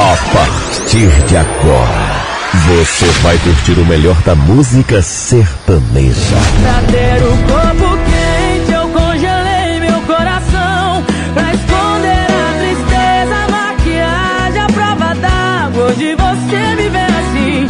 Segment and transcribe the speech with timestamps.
[0.00, 2.24] A partir de agora,
[2.68, 6.36] você vai curtir o melhor da música sertaneja.
[6.62, 11.04] Pra ter o corpo quente, eu congelei meu coração.
[11.34, 15.84] Pra esconder a tristeza, a maquiagem, a prova d'água.
[15.86, 17.66] Hoje você me vê assim.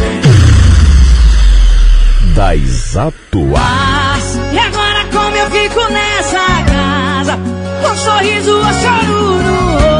[2.34, 4.38] Das atuais.
[4.52, 7.38] E agora como eu fico nessa casa?
[7.82, 9.97] Com um sorriso ou choro no rosto.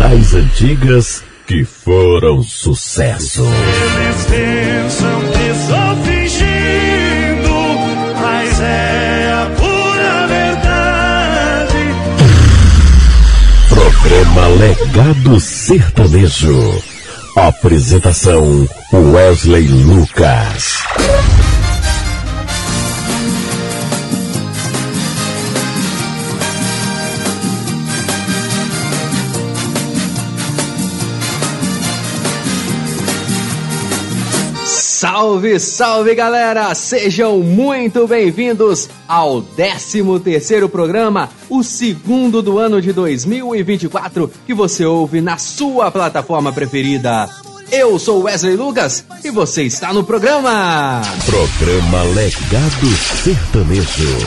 [0.00, 3.44] Das antigas que foram sucesso.
[3.44, 7.52] Eles pensam que estou fingindo,
[8.18, 11.76] mas é a pura verdade.
[13.68, 16.82] Programa Legado Sertanejo.
[17.36, 20.82] Apresentação Wesley Lucas.
[35.00, 36.74] Salve, salve galera!
[36.74, 44.84] Sejam muito bem-vindos ao 13 terceiro programa, o segundo do ano de 2024, que você
[44.84, 47.30] ouve na sua plataforma preferida.
[47.72, 51.00] Eu sou Wesley Lucas e você está no programa.
[51.24, 52.86] Programa Legado
[53.24, 54.18] Sertanejo.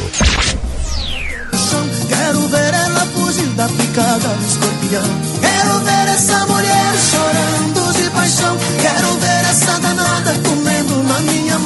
[2.10, 5.04] Quero ver ela fugir da picada do escorpião.
[5.40, 8.58] Quero ver essa mulher chorando de paixão.
[8.82, 10.13] Quero ver essa danada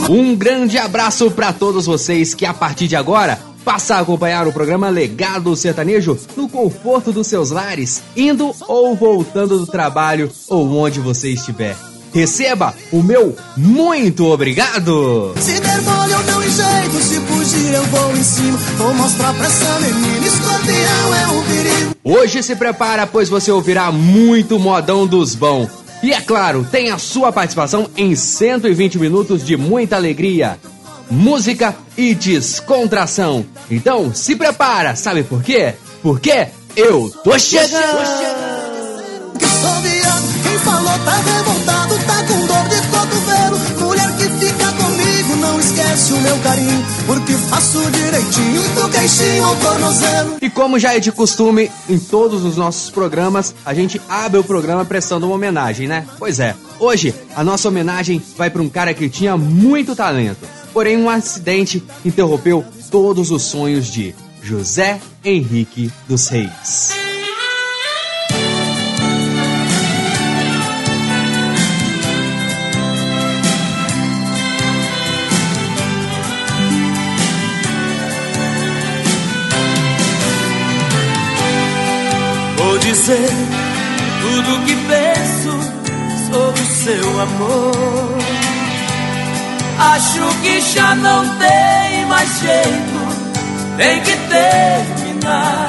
[0.09, 4.53] Um grande abraço para todos vocês que a partir de agora passa a acompanhar o
[4.53, 11.02] programa Legado Sertanejo no conforto dos seus lares, indo ou voltando do trabalho ou onde
[11.02, 11.75] você estiver.
[12.14, 15.33] Receba o meu muito obrigado!
[15.41, 18.58] Se der mole eu não enjeito, se fugir eu vou em cima.
[18.77, 21.95] Vou mostrar pra essa menina, escorpião é perigo.
[22.02, 25.86] Hoje se prepara, pois você ouvirá muito modão dos bons.
[26.03, 30.59] E é claro, tem a sua participação em 120 minutos de muita alegria,
[31.09, 33.45] música e descontração.
[33.69, 35.73] Então se prepara, sabe por quê?
[36.02, 37.97] Porque eu tô chegando!
[40.43, 43.07] Quem falou tá revoltado, tá com dor de cotovelo.
[45.97, 50.37] Esquece o meu carinho, porque faço direitinho do queixinho ao tornozelo.
[50.39, 54.43] E como já é de costume, em todos os nossos programas, a gente abre o
[54.43, 56.05] programa prestando uma homenagem, né?
[56.19, 60.47] Pois é, hoje a nossa homenagem vai para um cara que tinha muito talento.
[60.71, 67.07] Porém, um acidente interrompeu todos os sonhos de José Henrique dos Reis.
[82.97, 83.30] Dizer
[84.21, 85.52] tudo que penso
[86.31, 88.17] sobre o seu amor.
[89.80, 92.99] Acho que já não tem mais jeito,
[93.77, 95.67] tem que terminar.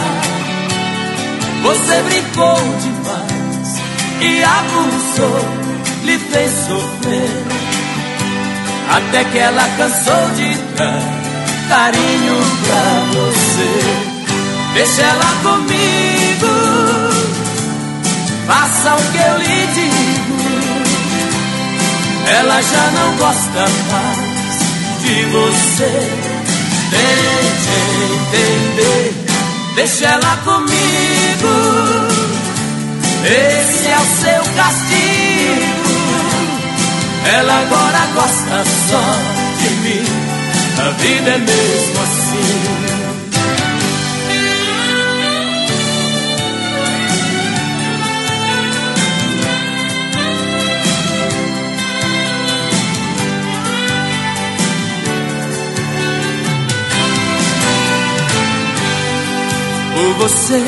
[1.62, 3.78] Você brincou demais
[4.22, 5.44] e abusou,
[6.04, 7.44] lhe fez sofrer.
[8.90, 11.02] Até que ela cansou de dar
[11.68, 14.18] carinho pra você.
[14.78, 17.07] Deixa ela comigo,
[18.48, 20.38] faça o que eu lhe digo.
[22.38, 24.58] Ela já não gosta mais
[25.02, 25.92] de você.
[26.90, 27.74] Tente
[28.14, 29.14] entender,
[29.76, 31.52] deixa ela comigo.
[33.24, 35.88] Esse é o seu castigo.
[37.36, 39.04] Ela agora gosta só
[39.60, 40.04] de mim.
[40.78, 42.97] A vida é mesmo assim.
[60.18, 60.64] Você,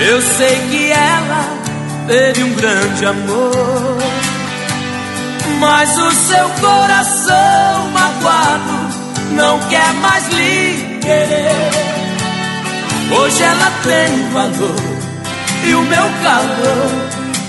[0.00, 1.44] eu sei que ela
[2.06, 3.98] teve um grande amor.
[5.60, 8.88] Mas o seu coração magoado
[9.32, 11.70] não quer mais lhe querer.
[13.10, 14.98] Hoje ela tem valor
[15.64, 16.90] e o meu calor,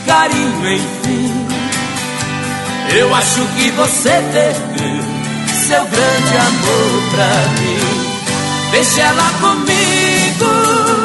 [0.06, 1.48] carinho, enfim.
[2.96, 5.20] Eu acho que você perdeu
[5.68, 8.10] seu grande amor pra mim.
[8.72, 10.99] Deixa ela comigo,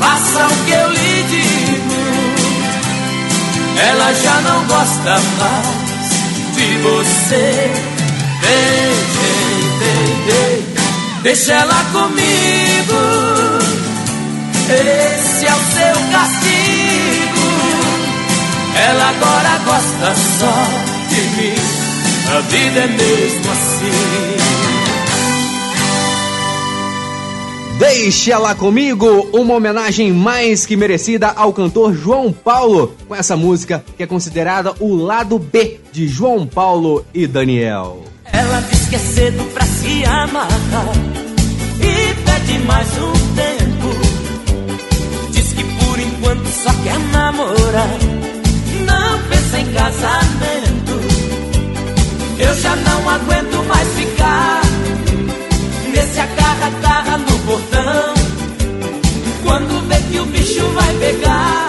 [0.00, 2.00] faça o que eu lhe digo.
[3.88, 6.10] Ela já não gosta mais
[6.56, 7.70] de você.
[8.40, 9.60] Tente
[11.22, 13.00] deixa ela comigo.
[14.68, 17.46] Esse é o seu castigo.
[18.88, 20.54] Ela agora gosta só
[21.08, 21.54] de mim.
[22.32, 24.29] A vida é mesmo assim.
[27.80, 33.82] Deixa ela comigo, uma homenagem mais que merecida ao cantor João Paulo, com essa música
[33.96, 38.04] que é considerada o lado B de João Paulo e Daniel.
[38.30, 40.46] Ela diz que é cedo pra se amar
[41.80, 43.88] e pede mais um tempo.
[45.30, 47.98] Diz que por enquanto só quer namorar,
[48.84, 51.00] não pensa em casamento.
[52.38, 54.59] Eu já não aguento mais ficar
[57.18, 58.14] no portão.
[59.42, 61.66] Quando vê que o bicho vai pegar,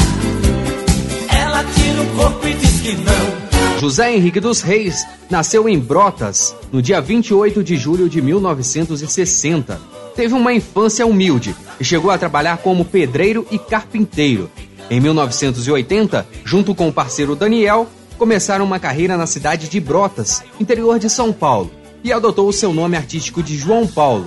[1.30, 3.80] ela tira o corpo e diz que não.
[3.80, 9.80] José Henrique dos Reis nasceu em Brotas no dia 28 de julho de 1960.
[10.16, 14.52] Teve uma infância humilde e chegou a trabalhar como pedreiro e carpinteiro.
[14.90, 17.88] Em 1980, junto com o parceiro Daniel,
[18.18, 21.72] começaram uma carreira na cidade de Brotas, interior de São Paulo,
[22.04, 24.26] e adotou o seu nome artístico de João Paulo.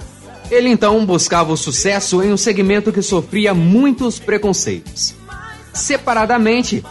[0.50, 5.14] Ele então buscava o sucesso em um segmento que sofria muitos preconceitos.
[5.72, 6.84] Separadamente,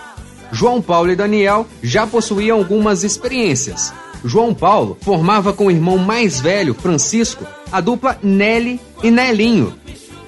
[0.52, 3.94] João Paulo e Daniel já possuíam algumas experiências.
[4.24, 9.74] João Paulo formava com o irmão mais velho, Francisco, a dupla Nelly e Nelinho.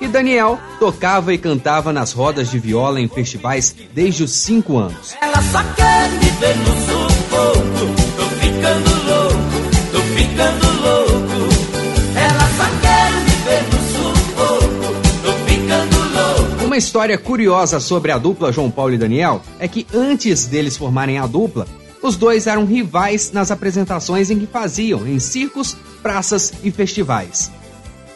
[0.01, 5.15] E Daniel tocava e cantava nas rodas de viola em festivais desde os 5 anos.
[5.21, 8.04] Ela só quer me ver no sufoco.
[16.75, 21.17] Uma história curiosa sobre a dupla João Paulo e Daniel é que antes deles formarem
[21.17, 21.65] a dupla,
[22.01, 27.49] os dois eram rivais nas apresentações em que faziam em circos, praças e festivais.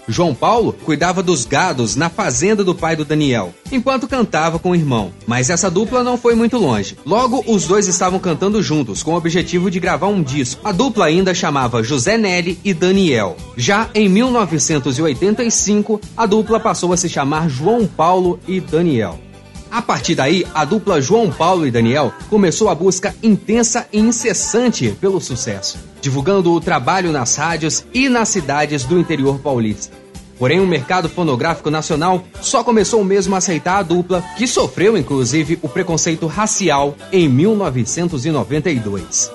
[0.10, 4.76] João Paulo cuidava dos gados na fazenda do pai do Daniel, enquanto cantava com o
[4.76, 5.14] irmão.
[5.28, 6.98] Mas essa dupla não foi muito longe.
[7.06, 10.60] Logo, os dois estavam cantando juntos, com o objetivo de gravar um disco.
[10.64, 13.38] A dupla ainda chamava José Nelly e Daniel.
[13.56, 19.29] Já em 1985, a dupla passou a se chamar João Paulo e Daniel.
[19.72, 24.90] A partir daí, a dupla João Paulo e Daniel começou a busca intensa e incessante
[25.00, 29.96] pelo sucesso, divulgando o trabalho nas rádios e nas cidades do interior paulista.
[30.40, 35.60] Porém, o mercado fonográfico nacional só começou mesmo a aceitar a dupla, que sofreu inclusive
[35.62, 39.30] o preconceito racial em 1992.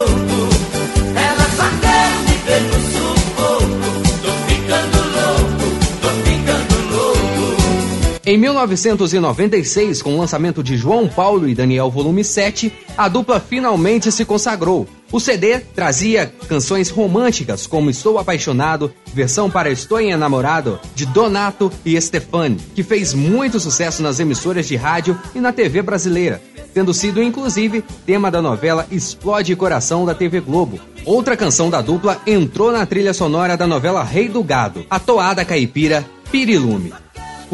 [8.27, 14.11] Em 1996, com o lançamento de João Paulo e Daniel Volume 7, a dupla finalmente
[14.11, 14.89] se consagrou.
[15.13, 22.01] O CD trazia canções românticas como Estou Apaixonado, versão para Estou Enamorado, de Donato e
[22.01, 26.41] Stefani, que fez muito sucesso nas emissoras de rádio e na TV brasileira,
[26.73, 30.81] tendo sido inclusive tema da novela Explode Coração da TV Globo.
[31.05, 35.45] Outra canção da dupla entrou na trilha sonora da novela Rei do Gado, a toada
[35.45, 37.04] caipira Pirilume.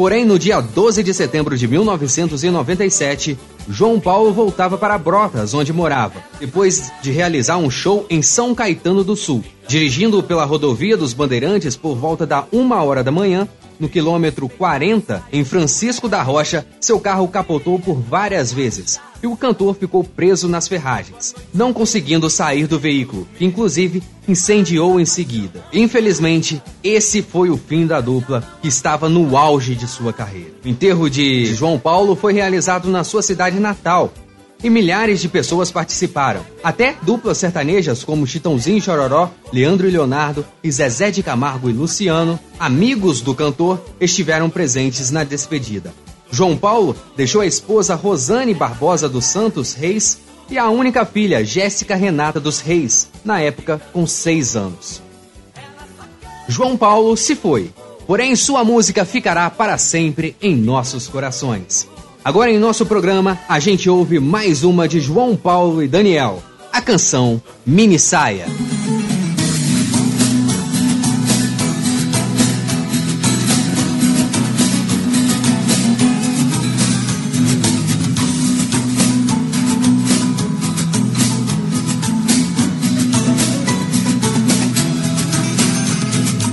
[0.01, 3.37] Porém, no dia 12 de setembro de 1997,
[3.69, 9.03] João Paulo voltava para Brotas, onde morava, depois de realizar um show em São Caetano
[9.03, 9.43] do Sul.
[9.67, 13.47] Dirigindo pela rodovia dos Bandeirantes por volta da uma hora da manhã,
[13.81, 19.35] no quilômetro 40, em Francisco da Rocha, seu carro capotou por várias vezes e o
[19.35, 25.63] cantor ficou preso nas ferragens, não conseguindo sair do veículo, que inclusive incendiou em seguida.
[25.73, 30.51] Infelizmente, esse foi o fim da dupla que estava no auge de sua carreira.
[30.63, 34.11] O enterro de João Paulo foi realizado na sua cidade natal,
[34.63, 36.45] e milhares de pessoas participaram.
[36.63, 41.73] Até duplas sertanejas como Chitãozinho e Chororó, Leandro e Leonardo e Zezé de Camargo e
[41.73, 45.93] Luciano, amigos do cantor, estiveram presentes na despedida.
[46.31, 51.95] João Paulo deixou a esposa Rosane Barbosa dos Santos Reis e a única filha, Jéssica
[51.95, 55.01] Renata dos Reis, na época com seis anos.
[56.47, 57.71] João Paulo se foi,
[58.07, 61.87] porém sua música ficará para sempre em nossos corações.
[62.23, 66.79] Agora em nosso programa, a gente ouve mais uma de João Paulo e Daniel, a
[66.79, 68.45] canção Mini Saia.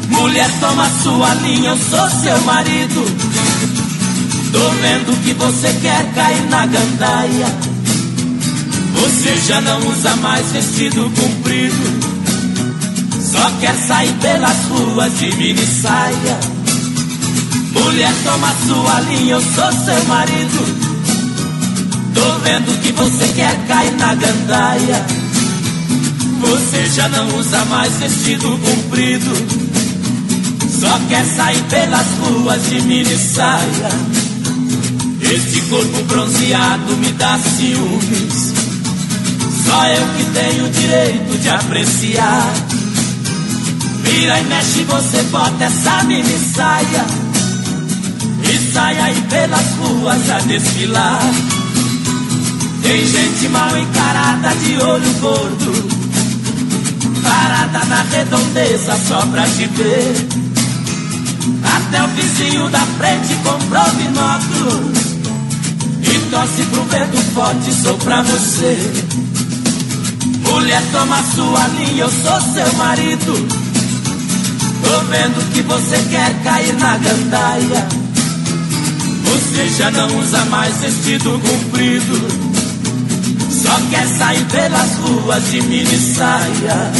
[0.08, 3.87] Mulher, toma sua linha, eu sou seu marido.
[4.52, 7.46] Tô vendo que você quer cair na gandaia.
[8.94, 12.08] Você já não usa mais vestido comprido.
[13.30, 16.38] Só quer sair pelas ruas de mini saia.
[17.72, 20.88] Mulher, toma sua linha, eu sou seu marido.
[22.14, 25.06] Tô vendo que você quer cair na gandaia.
[26.40, 29.30] Você já não usa mais vestido comprido.
[30.80, 34.27] Só quer sair pelas ruas de mini saia.
[35.30, 38.54] Esse corpo bronzeado me dá ciúmes.
[39.66, 42.52] Só eu que tenho o direito de apreciar.
[44.02, 47.04] Vira e mexe, você bota essa mini saia.
[48.42, 51.20] E sai aí pelas ruas a desfilar.
[52.82, 55.88] Tem gente mal encarada de olho gordo,
[57.22, 60.28] parada na redondeza só pra te ver.
[61.64, 65.07] Até o vizinho da frente comprou binóculos e
[66.30, 68.76] torce pro vento forte, sou pra você.
[70.50, 73.32] Mulher, toma sua linha, eu sou seu marido.
[74.82, 77.88] Tô vendo que você quer cair na gandaia.
[79.24, 82.48] Você já não usa mais vestido comprido.
[83.50, 86.92] Só quer sair pelas ruas de mini saia.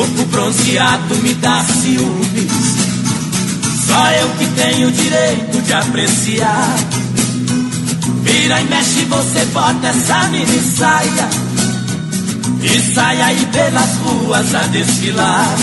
[0.00, 2.52] Corpo bronzeado me dá ciúmes.
[3.86, 6.74] Só eu que tenho direito de apreciar.
[8.22, 11.28] Vira e mexe, você bota essa mini saia.
[12.62, 15.54] E sai aí pelas ruas a desfilar.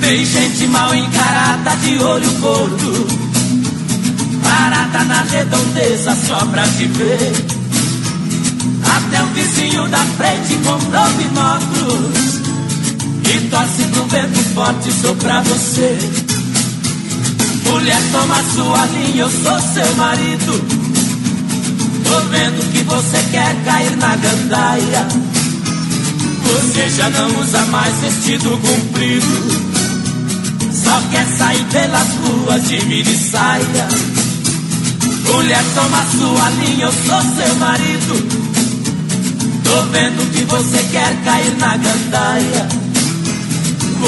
[0.00, 3.06] Tem gente mal encarada de olho gordo
[4.42, 7.32] Parada na redondeza só pra te ver.
[8.84, 12.45] Até o vizinho da frente comprou binóculos
[13.34, 15.98] E torce pro vento forte, sou pra você
[17.64, 20.86] Mulher, toma sua linha, eu sou seu marido
[22.08, 25.08] Tô vendo que você quer cair na gandaia.
[26.44, 29.26] Você já não usa mais vestido comprido.
[30.72, 33.88] Só quer sair pelas ruas de mini saia.
[35.32, 38.46] Mulher, toma sua linha, eu sou seu marido.
[39.64, 42.85] Tô vendo que você quer cair na gandaia.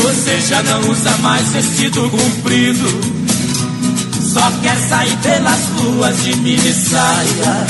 [0.02, 2.88] Você já não usa mais vestido comprido.
[4.32, 7.66] Só quer sair pelas ruas de mini saia.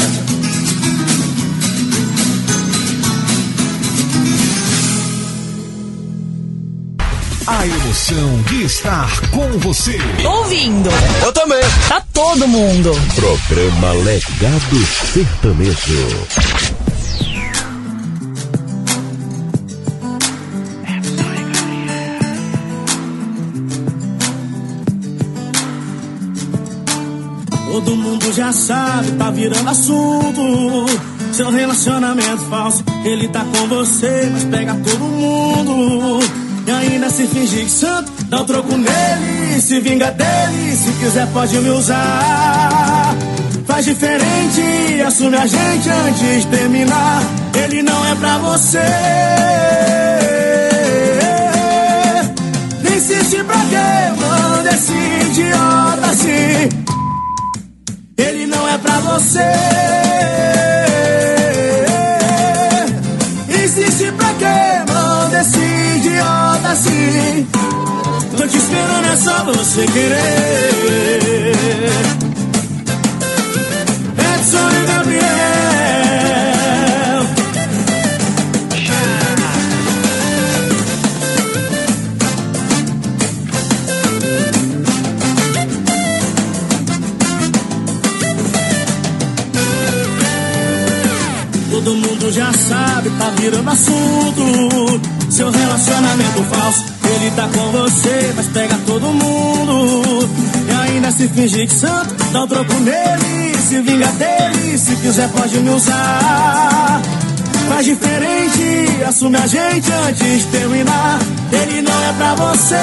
[7.46, 9.98] A emoção de estar com você.
[10.24, 10.90] Ouvindo.
[11.24, 11.62] Eu também.
[11.88, 12.92] Tá todo mundo.
[13.16, 16.87] Programa Legado Sertanejo.
[28.28, 30.86] Mundo já sabe, tá virando assunto.
[31.32, 36.18] Seu relacionamento falso, ele tá com você, mas pega todo mundo.
[36.66, 41.26] E ainda se finge que santo, dá um troco nele, se vinga dele, se quiser
[41.28, 43.16] pode me usar.
[43.66, 47.22] Faz diferente, assume a gente antes de terminar.
[47.54, 48.78] Ele não é pra você.
[52.94, 54.20] Insiste pra quê?
[54.20, 56.87] Manda esse idiota assim.
[58.74, 59.40] É pra você.
[63.64, 64.84] Insiste pra quê?
[64.92, 65.58] Manda esse
[65.96, 67.48] idiota assim.
[68.36, 71.18] Tô te esperando, é só você querer.
[92.30, 95.00] Já sabe, tá virando assunto.
[95.30, 100.28] Seu relacionamento falso, ele tá com você, mas pega todo mundo.
[100.68, 105.28] E ainda se finge que santo, dá um troco nele, se vinga dele, se quiser
[105.30, 107.00] pode me usar.
[107.68, 111.18] Faz diferente, assume a gente antes de terminar.
[111.52, 112.76] Ele não é pra você.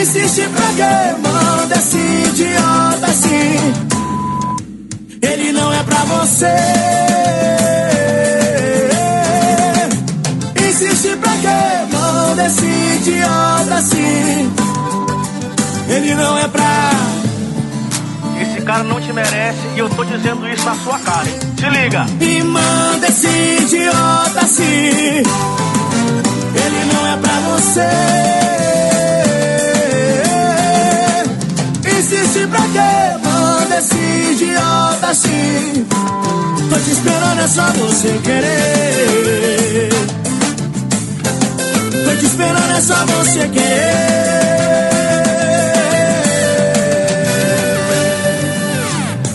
[0.00, 1.16] Insiste pra quê?
[1.22, 3.91] Manda esse idiota assim.
[5.92, 6.46] Pra você.
[10.66, 11.92] Insiste pra quê?
[11.92, 14.52] Manda esse idiota assim.
[15.90, 16.90] Ele não é pra.
[18.40, 21.38] Esse cara não te merece e eu tô dizendo isso na sua cara, hein?
[21.58, 22.06] Se liga!
[22.18, 25.22] Me manda esse idiota assim.
[26.54, 27.90] Ele não é pra você.
[31.98, 33.31] Insiste pra quê?
[33.72, 35.86] Manda esse idiota assim.
[36.68, 39.88] Tô te esperando, é só você querer.
[42.04, 44.02] Tô te esperando, é só você querer.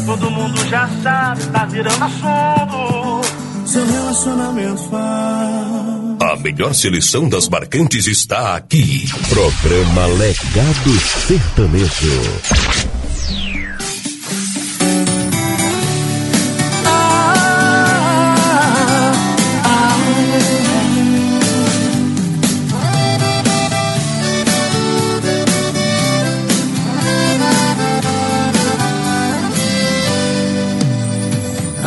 [0.06, 3.22] Todo mundo já sabe, tá virando assunto.
[3.66, 6.32] Seu relacionamento faz.
[6.32, 9.08] A melhor seleção das marcantes está aqui.
[9.30, 12.87] Programa Legado Sertanejo.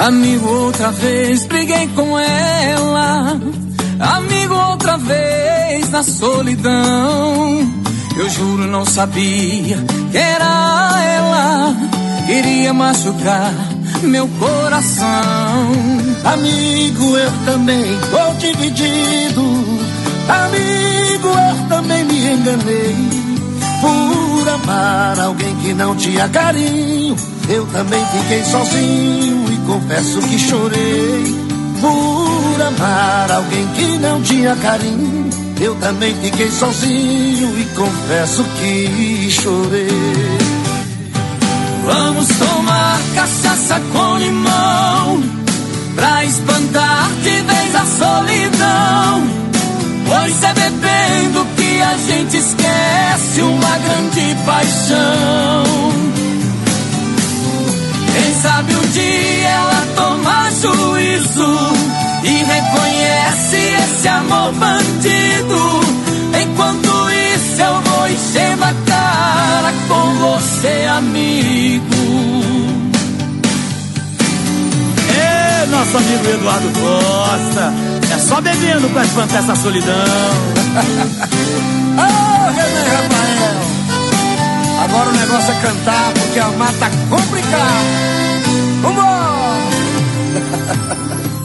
[0.00, 3.38] Amigo, outra vez briguei com ela.
[4.16, 7.70] Amigo, outra vez na solidão.
[8.16, 9.76] Eu juro, não sabia
[10.10, 11.76] que era ela.
[12.26, 13.52] Queria machucar
[14.02, 15.70] meu coração.
[16.24, 19.42] Amigo, eu também tô dividido.
[20.28, 22.96] Amigo, eu também me enganei.
[23.82, 26.99] Por amar alguém que não tinha carinho.
[27.50, 31.34] Eu também fiquei sozinho e confesso que chorei.
[31.80, 35.28] Por amar alguém que não tinha carinho.
[35.60, 39.88] Eu também fiquei sozinho e confesso que chorei.
[41.84, 45.20] Vamos tomar cachaça com limão
[45.96, 49.28] pra espantar de vez a solidão.
[50.06, 56.09] Pois é bebendo que a gente esquece uma grande paixão.
[58.12, 61.46] Quem sabe um dia ela toma juízo
[62.24, 65.80] e reconhece esse amor bandido.
[66.42, 66.88] Enquanto
[67.34, 71.84] isso eu vou enchendo a cara com você, amigo.
[75.16, 77.72] É, nosso amigo Eduardo Costa.
[78.12, 79.94] É só bebendo pra espantar essa solidão.
[84.90, 87.86] Agora o negócio é cantar, porque a mata tá complicado.
[88.82, 89.20] Vambora!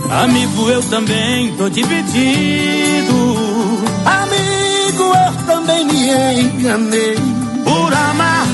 [0.24, 3.14] Amigo, eu também tô dividido.
[4.04, 7.16] Amigo, eu também me enganei.
[7.64, 8.48] Por amar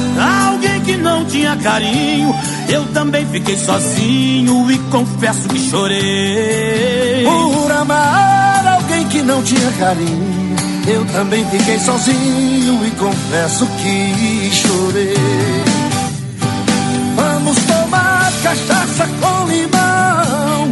[0.50, 2.36] alguém que não tinha carinho,
[2.68, 7.24] eu também fiquei sozinho e confesso que chorei.
[7.24, 10.41] Por amar alguém que não tinha carinho,
[10.88, 15.16] eu também fiquei sozinho e confesso que chorei.
[17.16, 20.72] Vamos tomar cachaça com limão,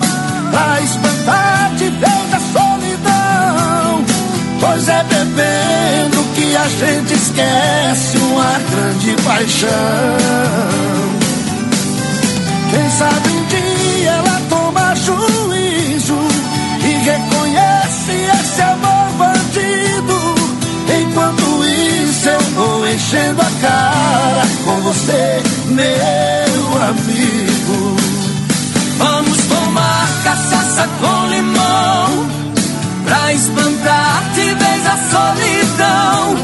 [0.51, 4.05] pra espantar de vez a solidão.
[4.59, 9.69] Pois é bebendo que a gente esquece uma grande paixão.
[12.71, 15.48] Quem sabe um dia ela toma juízo
[22.99, 27.95] enchendo a cara com você, meu amigo.
[28.97, 32.27] Vamos tomar cachaça com limão
[33.05, 36.35] pra espantar de vez a solidão.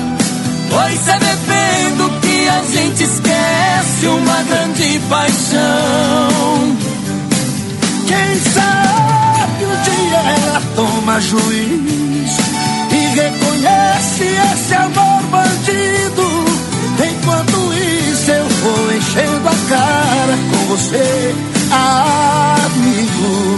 [0.70, 6.78] Pois é bebendo que a gente esquece uma grande paixão.
[8.08, 12.42] Quem sabe um dia ela toma juízo
[12.92, 15.05] e reconhece esse amor
[20.76, 21.34] você,
[21.72, 23.56] amigo.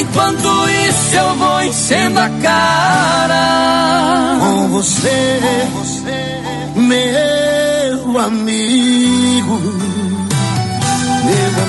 [0.00, 0.48] Enquanto
[0.88, 5.40] isso eu vou enchendo a cara com você,
[6.76, 9.60] meu amigo,
[11.24, 11.61] meu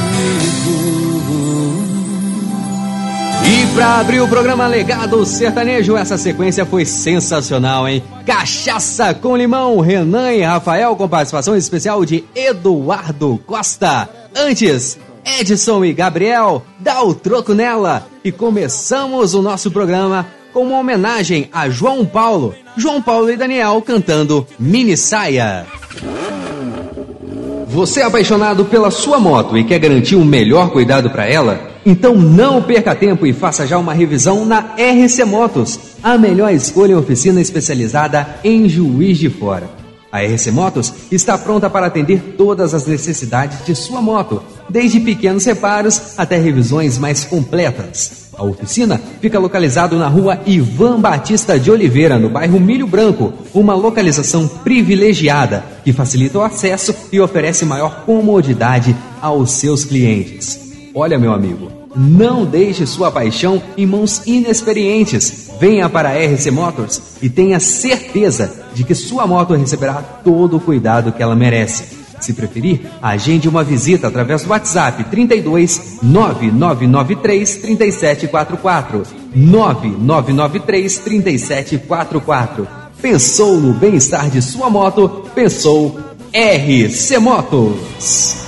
[3.73, 8.03] pra abrir o programa Legado Sertanejo, essa sequência foi sensacional, hein?
[8.25, 14.07] Cachaça com limão, Renan e Rafael com participação especial de Eduardo Costa.
[14.35, 18.07] Antes, Edson e Gabriel, dá o troco nela.
[18.23, 22.53] E começamos o nosso programa com uma homenagem a João Paulo.
[22.77, 25.65] João Paulo e Daniel cantando Mini Saia.
[27.67, 31.72] Você é apaixonado pela sua moto e quer garantir um melhor cuidado para ela?
[31.85, 36.93] Então não perca tempo e faça já uma revisão na RC Motos, a melhor escolha
[36.93, 39.69] em oficina especializada em Juiz de Fora.
[40.09, 45.43] A RC Motos está pronta para atender todas as necessidades de sua moto, desde pequenos
[45.43, 48.29] reparos até revisões mais completas.
[48.37, 53.75] A oficina fica localizado na rua Ivan Batista de Oliveira, no bairro Milho Branco, uma
[53.75, 60.72] localização privilegiada que facilita o acesso e oferece maior comodidade aos seus clientes.
[60.95, 65.49] Olha, meu amigo, não deixe sua paixão em mãos inexperientes.
[65.59, 70.59] Venha para a RC Motors e tenha certeza de que sua moto receberá todo o
[70.59, 72.03] cuidado que ela merece.
[72.19, 79.03] Se preferir, agende uma visita através do WhatsApp 32 9993 3744.
[79.35, 82.67] 9993 3744.
[83.01, 85.25] Pensou no bem-estar de sua moto?
[85.35, 85.99] Pensou
[86.31, 88.42] RC Motos.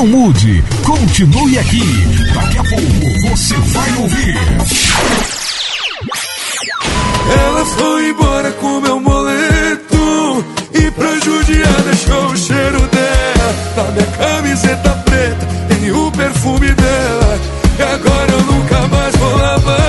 [0.00, 1.82] Não mude, continue aqui.
[2.32, 4.34] Daqui a pouco você vai ouvir.
[7.38, 13.54] Ela foi embora com meu moleto e pra judiar deixou o cheiro dela.
[13.76, 17.38] Na minha camiseta preta tem o perfume dela.
[17.78, 19.80] E agora eu nunca mais vou lavar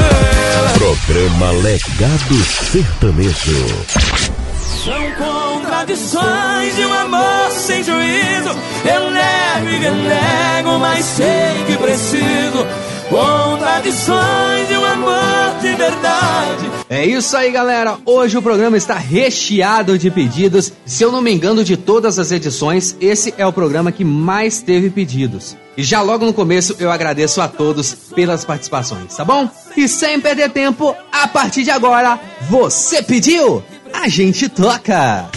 [0.58, 0.70] ela.
[0.78, 2.36] Programa Legado
[2.70, 4.41] Sertanejo.
[4.84, 8.50] São contradições de um amor sem juízo.
[8.84, 12.66] Eu nego e renego, mas sei que preciso.
[13.08, 16.72] Contradições de um amor de verdade.
[16.90, 18.00] É isso aí, galera.
[18.06, 20.74] Hoje o programa está recheado de pedidos.
[20.84, 24.64] Se eu não me engano, de todas as edições, esse é o programa que mais
[24.64, 25.56] teve pedidos.
[25.78, 29.50] E já logo no começo eu agradeço a todos pelas participações, tá bom?
[29.78, 35.30] E sem perder tempo, a partir de agora, você pediu, a gente toca.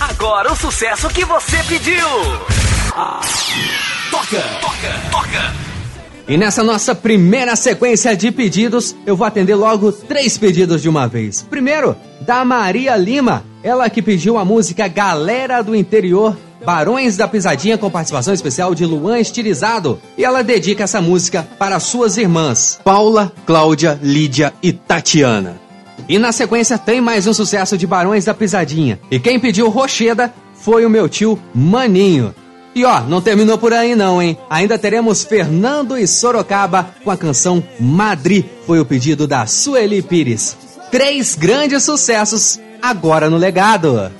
[0.00, 2.06] Agora o sucesso que você pediu.
[4.10, 5.54] Toca, toca, toca.
[6.28, 11.06] E nessa nossa primeira sequência de pedidos, eu vou atender logo três pedidos de uma
[11.06, 11.46] vez.
[11.48, 17.78] Primeiro, da Maria Lima, ela que pediu a música Galera do Interior, Barões da Pisadinha,
[17.78, 20.00] com participação especial de Luan Estilizado.
[20.18, 25.65] E ela dedica essa música para suas irmãs, Paula, Cláudia, Lídia e Tatiana.
[26.08, 29.00] E na sequência tem mais um sucesso de Barões da Pisadinha.
[29.10, 32.34] E quem pediu Rocheda foi o meu tio Maninho.
[32.74, 34.36] E ó, não terminou por aí não, hein?
[34.50, 40.56] Ainda teremos Fernando e Sorocaba com a canção Madri, foi o pedido da Sueli Pires.
[40.90, 44.12] Três grandes sucessos agora no legado.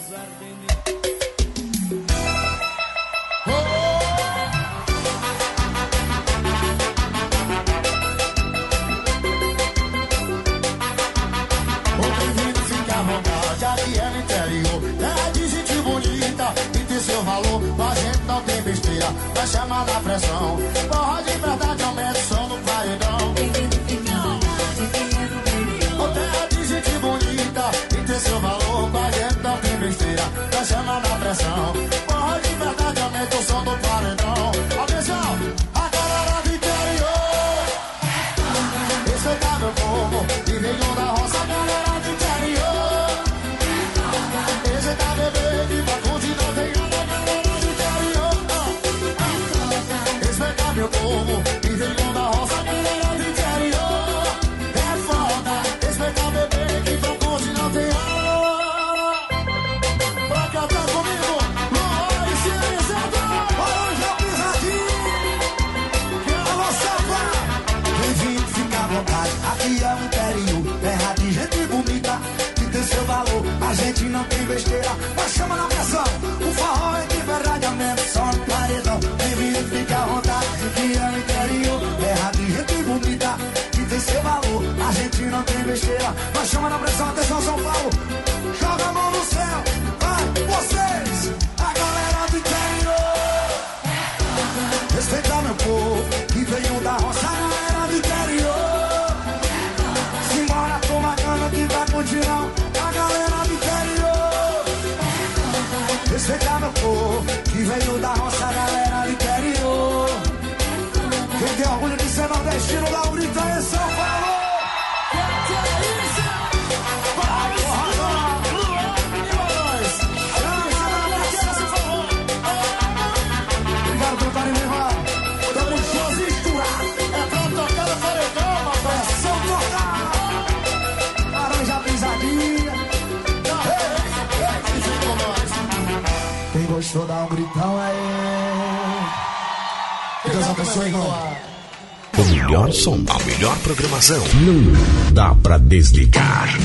[144.08, 146.56] Não dá pra desligar.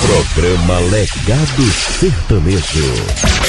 [0.00, 3.43] Programa Legado Sertanejo.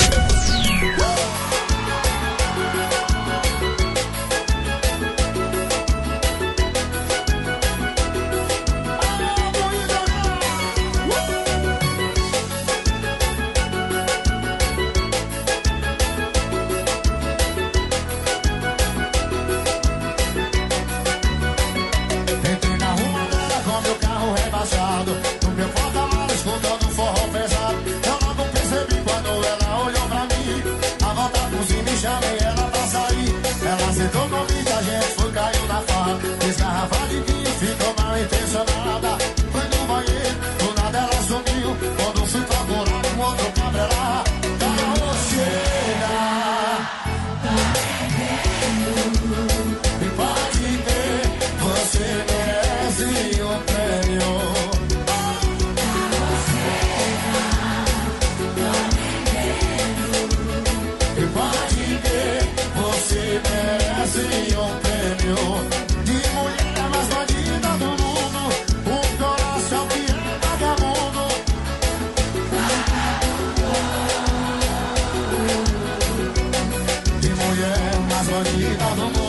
[78.53, 79.24] 你大能？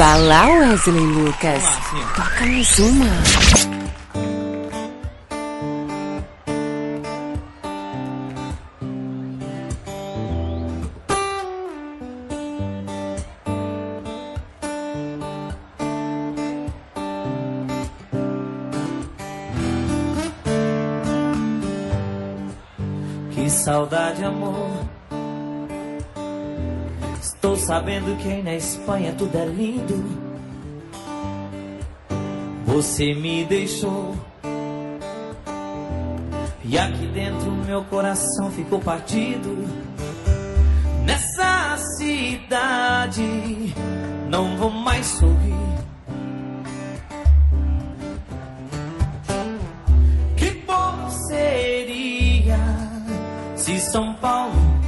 [0.00, 1.62] Vá lá, Wesley Lucas.
[2.16, 3.69] Toca mais uma.
[28.90, 30.04] Espanha tudo é lindo.
[32.66, 34.16] Você me deixou.
[36.64, 39.64] E aqui dentro meu coração ficou partido.
[41.04, 43.72] Nessa cidade
[44.28, 45.54] não vou mais sorrir.
[50.36, 52.58] Que bom seria
[53.54, 54.80] se São Paulo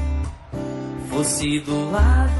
[1.09, 2.32] fosse do lado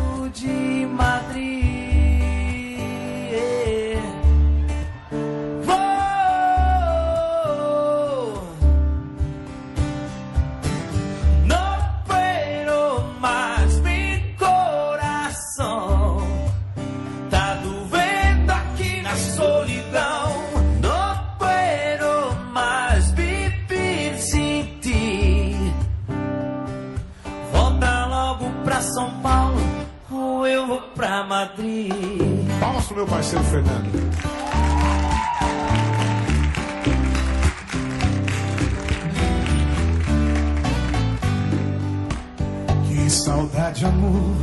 [43.43, 44.37] saudade, amor.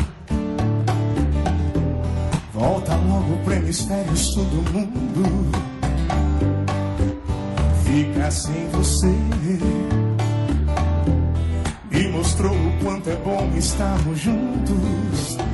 [2.54, 5.52] Volta logo pro hemisfério sul do mundo.
[7.86, 9.16] Fica sem você.
[11.92, 15.49] Me mostrou o quanto é bom estarmos juntos.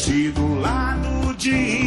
[0.00, 1.79] Fosse do lado de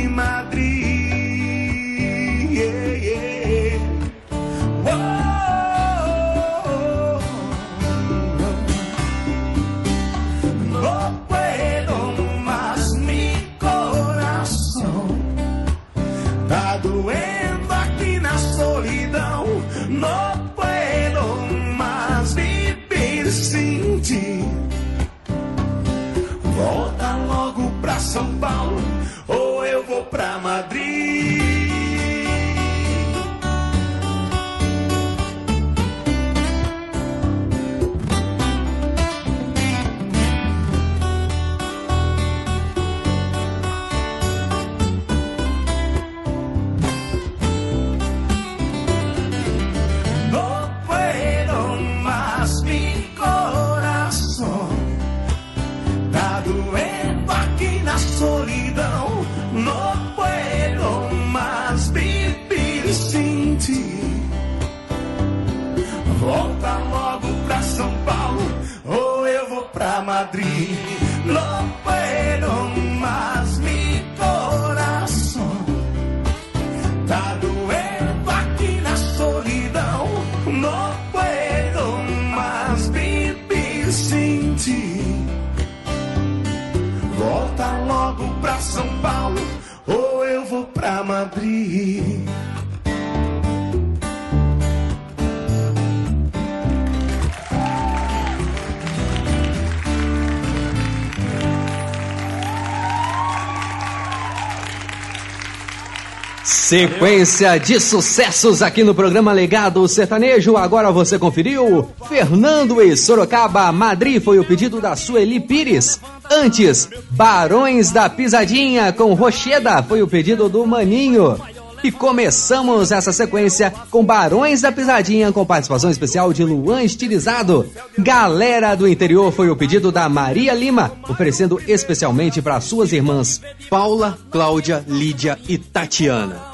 [106.63, 110.55] Sequência de sucessos aqui no programa Legado Sertanejo.
[110.55, 113.69] Agora você conferiu Fernando e Sorocaba.
[113.73, 115.99] Madrid foi o pedido da Sueli Pires.
[116.31, 121.37] Antes, Barões da Pisadinha com Rocheda foi o pedido do Maninho.
[121.83, 127.69] E começamos essa sequência com Barões da Pisadinha com participação especial de Luan Estilizado.
[127.99, 134.17] Galera do Interior foi o pedido da Maria Lima, oferecendo especialmente para suas irmãs Paula,
[134.31, 136.52] Cláudia, Lídia e Tatiana.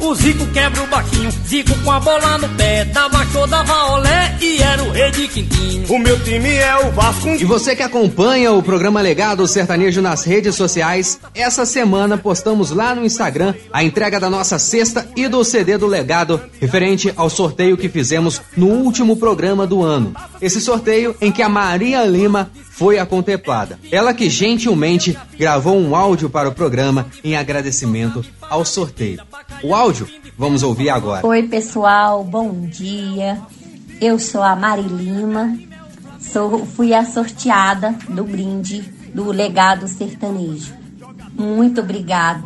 [0.00, 4.36] O Zico quebra o baquinho, Zico com a bola no pé, dava show, dava olé
[4.40, 5.86] e era o rei de quintinho.
[5.88, 7.28] O meu time é o Vasco.
[7.28, 12.92] E você que acompanha o programa Legado Sertanejo nas redes sociais, essa semana postamos lá
[12.92, 17.76] no Instagram a entrega da nossa cesta e do CD do Legado, referente ao sorteio
[17.76, 20.12] que fizemos no último programa do ano.
[20.42, 23.78] Esse sorteio em que a Maria Lima foi a contemplada.
[23.92, 29.20] Ela que gentilmente gravou um áudio para o programa em agradecimento ao sorteio.
[29.62, 31.26] O áudio vamos ouvir agora.
[31.26, 33.40] Oi, pessoal, bom dia.
[34.00, 35.58] Eu sou a Mari Lima,
[36.20, 38.80] sou, fui a sorteada do brinde
[39.12, 40.74] do legado sertanejo.
[41.34, 42.44] Muito obrigado,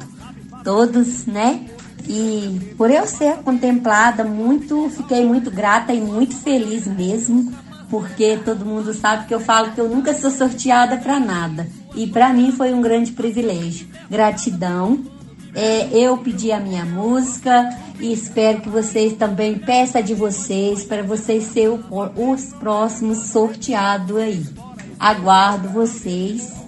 [0.64, 1.66] todos, né?
[2.08, 7.52] E por eu ser contemplada, muito, fiquei muito grata e muito feliz mesmo,
[7.90, 11.68] porque todo mundo sabe que eu falo que eu nunca sou sorteada para nada.
[11.94, 13.86] E para mim foi um grande privilégio.
[14.08, 15.11] Gratidão.
[15.54, 17.68] É, eu pedi a minha música
[18.00, 21.78] e espero que vocês também peçam de vocês para vocês serem
[22.16, 24.46] os próximos sorteados aí.
[24.98, 26.62] Aguardo vocês.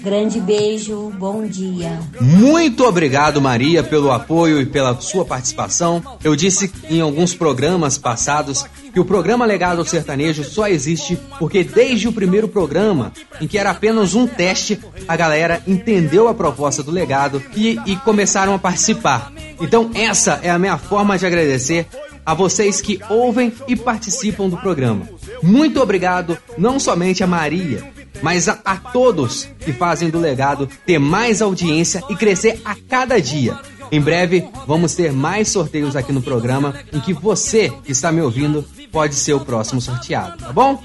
[0.00, 1.98] Grande beijo, bom dia.
[2.20, 6.00] Muito obrigado, Maria, pelo apoio e pela sua participação.
[6.22, 12.08] Eu disse em alguns programas passados que o programa Legado Sertanejo só existe porque desde
[12.08, 16.90] o primeiro programa, em que era apenas um teste, a galera entendeu a proposta do
[16.90, 19.32] legado e, e começaram a participar.
[19.60, 21.86] Então, essa é a minha forma de agradecer
[22.24, 25.08] a vocês que ouvem e participam do programa.
[25.42, 27.90] Muito obrigado, não somente a Maria,
[28.22, 33.20] mas a, a, todos que fazem do legado ter mais audiência e crescer a cada
[33.20, 33.58] dia.
[33.90, 38.20] Em breve vamos ter mais sorteios aqui no programa em que você que está me
[38.20, 40.82] ouvindo pode ser o próximo sorteado, tá bom?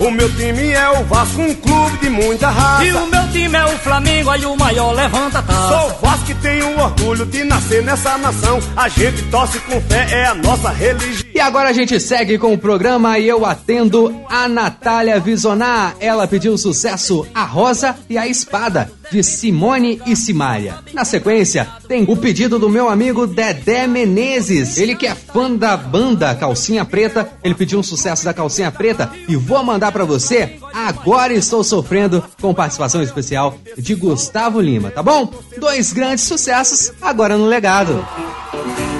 [0.00, 2.84] O meu time é o Vasco, um clube de muita raça.
[2.84, 5.68] E o meu time é o Flamengo, aí o maior levanta a taça.
[5.68, 8.58] Sou Vasco e tenho orgulho de nascer nessa nação.
[8.76, 11.31] A gente torce com fé, é a nossa religião.
[11.34, 15.96] E agora a gente segue com o programa e eu atendo a Natália Visonar.
[15.98, 20.76] Ela pediu o sucesso A Rosa e a Espada, de Simone e Simária.
[20.92, 24.76] Na sequência, tem o pedido do meu amigo Dedé Menezes.
[24.76, 29.10] Ele que é fã da banda Calcinha Preta, ele pediu um sucesso da Calcinha Preta
[29.26, 35.02] e vou mandar pra você Agora Estou Sofrendo, com participação especial de Gustavo Lima, tá
[35.02, 35.32] bom?
[35.58, 38.06] Dois grandes sucessos agora no legado.
[38.52, 38.91] Sucesso.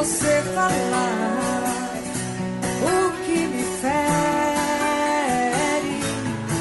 [0.00, 1.92] Você falar,
[2.80, 4.00] o que me fere,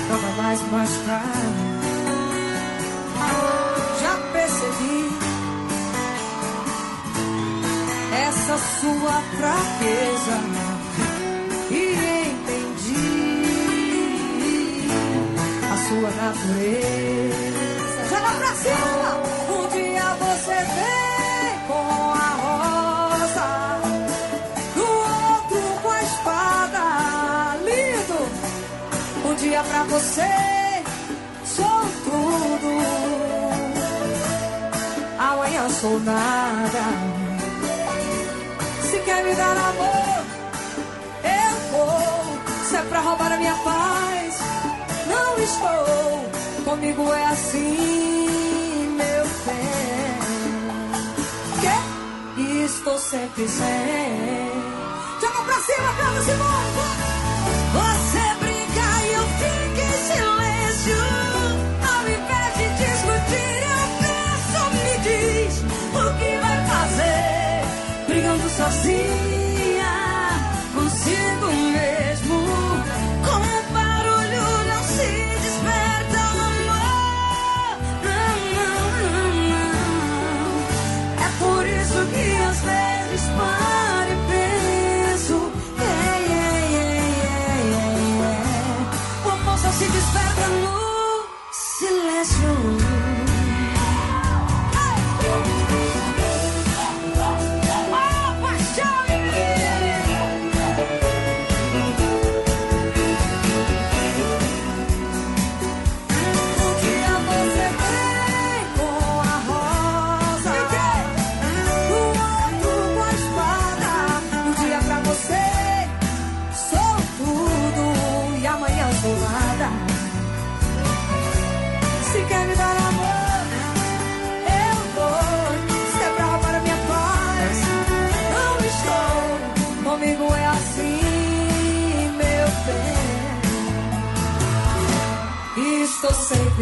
[0.10, 1.24] não vai mais machucar.
[4.02, 5.00] Já percebi
[8.28, 10.38] essa sua fraqueza
[11.72, 11.74] e
[12.32, 13.08] entendi
[15.64, 17.50] a sua natureza.
[18.10, 19.10] Joga pra cima!
[19.50, 20.99] Um dia você vem
[29.60, 30.84] dia pra você
[31.44, 32.70] sou tudo,
[35.18, 36.84] amanhã sou nada.
[38.90, 40.24] Se quer me dar amor,
[41.24, 42.40] eu vou.
[42.70, 44.40] Se é pra roubar a minha paz,
[45.08, 46.30] não estou.
[46.64, 50.20] Comigo é assim, meu bem.
[52.36, 54.52] Que estou sempre sem.
[55.20, 57.19] Joga pra cima, canta Simone.
[92.24, 92.89] Silêncio.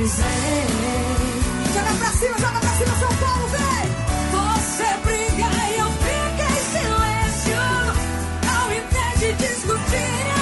[0.06, 0.28] Zen.
[1.74, 3.86] Joga pra cima, joga pra cima, São Paulo, vem!
[4.32, 7.64] Você briga e eu fico em silêncio.
[8.48, 10.37] Ao invés discutir,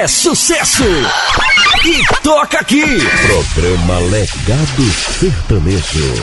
[0.00, 0.82] É sucesso!
[1.84, 2.82] E toca aqui!
[3.26, 6.14] Programa Legado Sertanejo.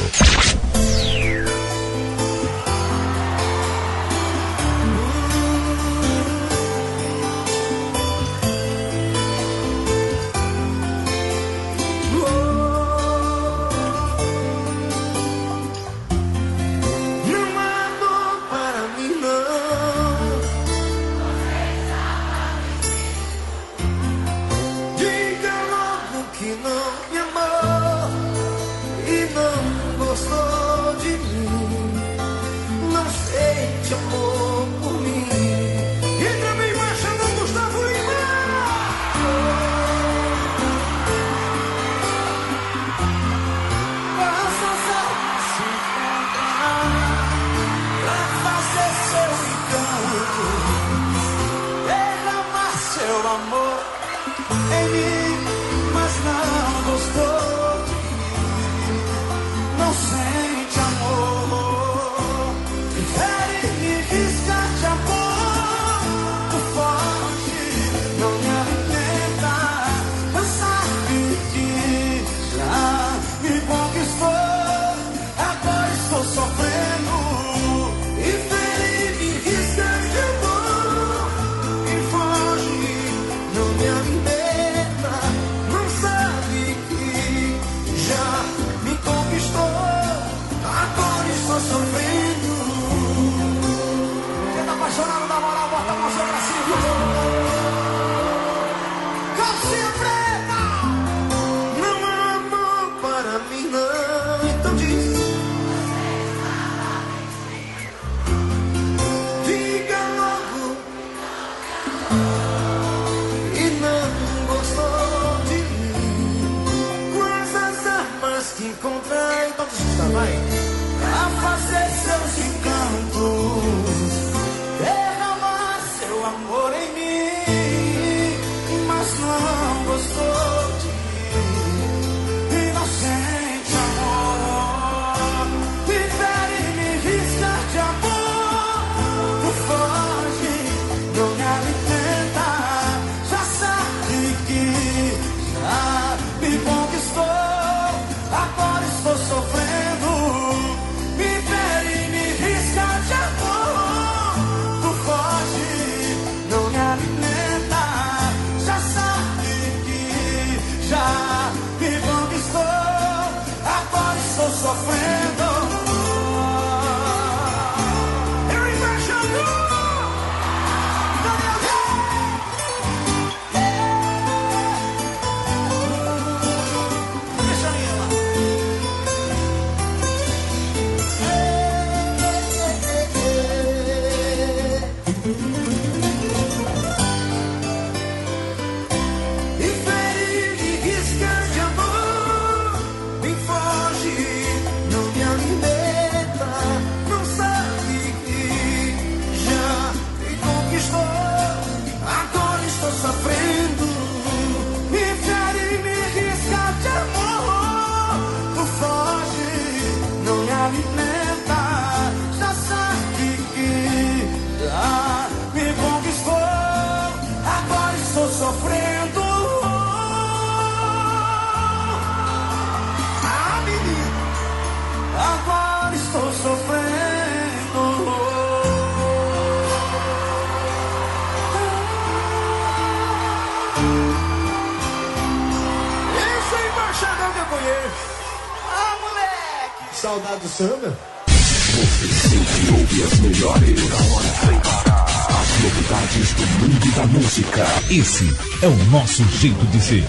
[240.08, 240.98] Saudade do samba?
[241.28, 243.90] Você sempre ouve as melhores.
[243.90, 245.06] Na hora sem parar.
[245.28, 247.68] As novidades do mundo da música.
[247.92, 250.06] Esse é o nosso jeito de ser.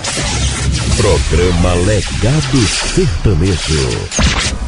[0.99, 2.59] Programa Legado
[2.95, 4.68] Sertanejo.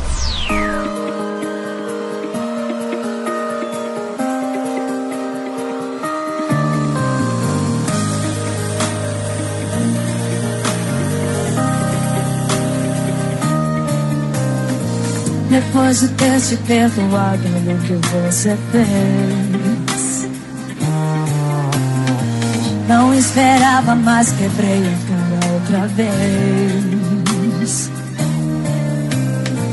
[15.51, 20.29] Depois de ter te perdoado no que você fez.
[22.89, 27.91] Não esperava, mas quebrei a cara outra vez.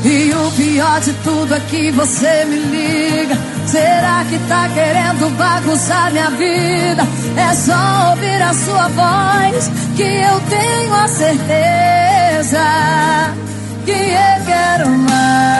[0.04, 3.38] E o pior de tudo é que você me liga.
[3.66, 7.06] Será que tá querendo bagunçar minha vida?
[7.36, 12.58] É só ouvir a sua voz que eu tenho a certeza
[13.84, 15.57] que eu quero mais,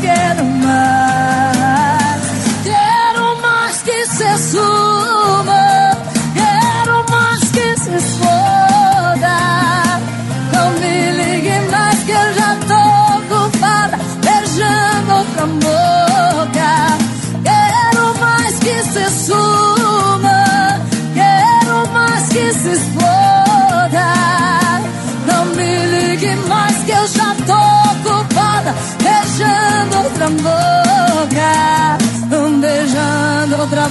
[0.00, 0.21] que eu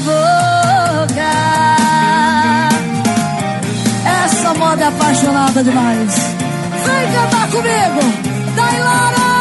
[0.01, 1.31] boca.
[4.25, 6.15] Essa moda é apaixonada demais.
[6.85, 8.01] Vem cantar comigo,
[8.55, 9.31] Dailara!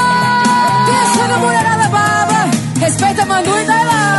[0.87, 2.51] Deixa a mulherada baba,
[2.81, 4.11] respeita Manu e Dailara.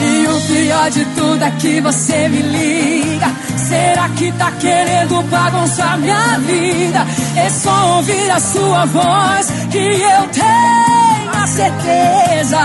[0.00, 3.26] E o pior de tudo é que você me liga.
[3.56, 7.04] Será que tá querendo bagunçar minha vida?
[7.36, 12.58] É só ouvir a sua voz que eu tenho a certeza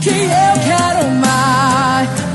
[0.00, 1.27] que eu quero mais.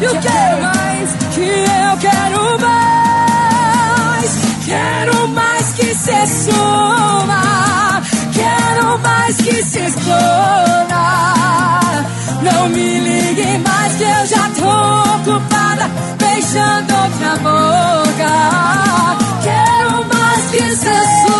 [0.05, 1.09] O que mais?
[1.33, 4.31] Que eu quero mais.
[4.65, 8.01] Quero mais que cê suma.
[8.33, 11.03] Quero mais que se exploda.
[12.41, 18.33] Não me ligue mais que eu já tô ocupada beijando outra boca.
[19.41, 21.32] Quero mais que se suma.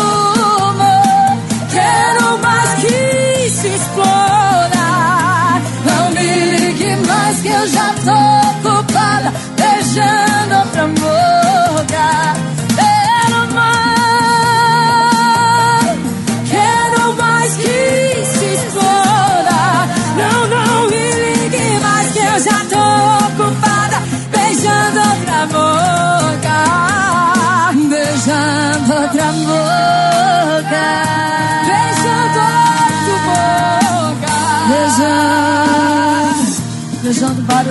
[7.66, 11.53] Já tô ocupada beijando outra boca.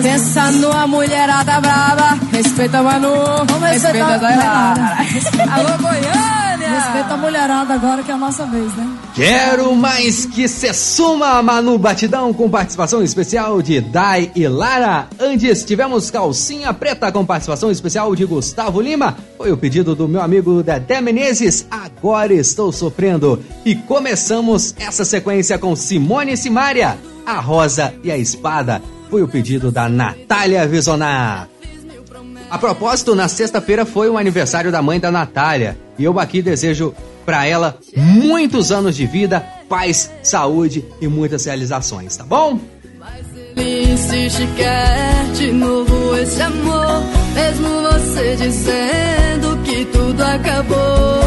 [0.01, 2.17] Pensa numa mulherada brava.
[2.31, 3.13] Respeita a Manu.
[3.47, 4.97] Vamos respeita a Dailara.
[5.51, 6.69] Alô, Goiânia.
[6.69, 8.87] Respeita a mulherada agora que é a nossa vez, né?
[9.13, 15.07] Quero mais que se suma, Manu Batidão, com participação especial de Dai e Lara.
[15.19, 19.15] Antes tivemos Calcinha Preta com participação especial de Gustavo Lima.
[19.37, 21.67] Foi o pedido do meu amigo Dedé Menezes.
[21.69, 23.43] Agora estou sofrendo.
[23.63, 26.97] E começamos essa sequência com Simone e Simária.
[27.25, 28.81] A Rosa e a Espada.
[29.13, 31.47] Foi o pedido da Natália Visonar.
[32.49, 35.77] A propósito, na sexta-feira foi o aniversário da mãe da Natália.
[35.99, 42.17] E eu aqui desejo para ela muitos anos de vida, paz, saúde e muitas realizações,
[42.17, 42.59] tá bom?
[43.55, 47.03] Ele insiste que quer de novo esse amor,
[47.35, 51.21] mesmo você dizendo que tudo acabou.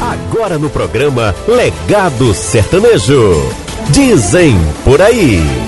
[0.00, 3.32] Agora no programa Legado Sertanejo.
[3.90, 4.54] Dizem
[4.84, 5.67] por aí.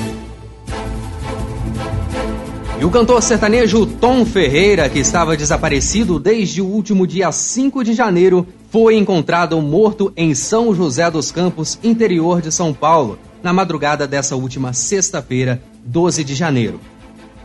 [2.80, 7.92] E o cantor sertanejo Tom Ferreira, que estava desaparecido desde o último dia 5 de
[7.92, 14.06] janeiro, foi encontrado morto em São José dos Campos, interior de São Paulo, na madrugada
[14.06, 16.80] dessa última sexta-feira, 12 de janeiro.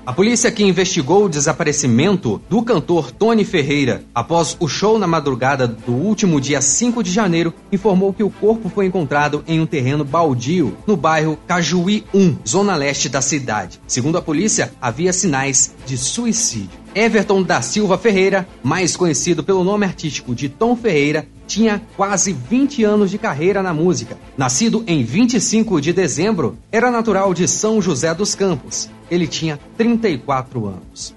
[0.06, 5.68] A polícia que investigou o desaparecimento do cantor Tony Ferreira após o show na madrugada
[5.68, 10.06] do último dia 5 de janeiro informou que o corpo foi encontrado em um terreno
[10.06, 13.82] baldio no bairro Cajuí 1, zona leste da cidade.
[13.88, 16.86] Segundo a polícia, havia sinais de suicídio.
[16.94, 22.84] Everton da Silva Ferreira, mais conhecido pelo nome artístico de Tom Ferreira, tinha quase 20
[22.84, 24.18] anos de carreira na música.
[24.38, 28.90] Nascido em 25 de dezembro, era natural de São José dos Campos.
[29.10, 31.16] Ele tinha 34 anos.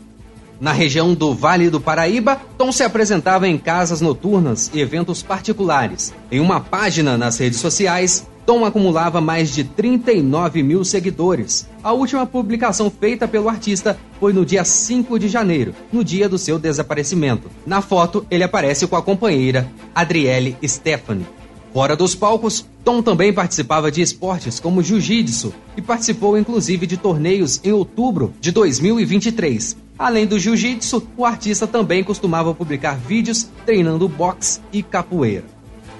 [0.61, 6.13] Na região do Vale do Paraíba, Tom se apresentava em casas noturnas e eventos particulares.
[6.33, 11.69] Em uma página nas redes sociais, Tom acumulava mais de 39 mil seguidores.
[11.85, 16.39] A última publicação feita pelo artista foi no dia 5 de janeiro, no dia do
[16.39, 17.51] seu desaparecimento.
[17.65, 21.38] Na foto, ele aparece com a companheira Adriele Stephanie.
[21.73, 27.61] Fora dos palcos, Tom também participava de esportes como jiu-jitsu e participou inclusive de torneios
[27.63, 29.77] em outubro de 2023.
[29.99, 35.45] Além do jiu-jitsu, o artista também costumava publicar vídeos treinando boxe e capoeira.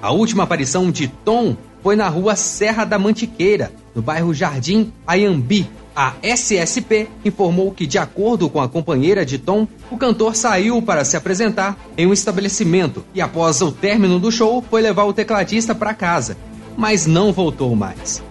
[0.01, 5.69] A última aparição de Tom foi na rua Serra da Mantiqueira, no bairro Jardim Ayambi.
[6.01, 11.03] A SSP informou que, de acordo com a companheira de Tom, o cantor saiu para
[11.03, 15.75] se apresentar em um estabelecimento e, após o término do show, foi levar o tecladista
[15.75, 16.37] para casa,
[16.77, 18.23] mas não voltou mais.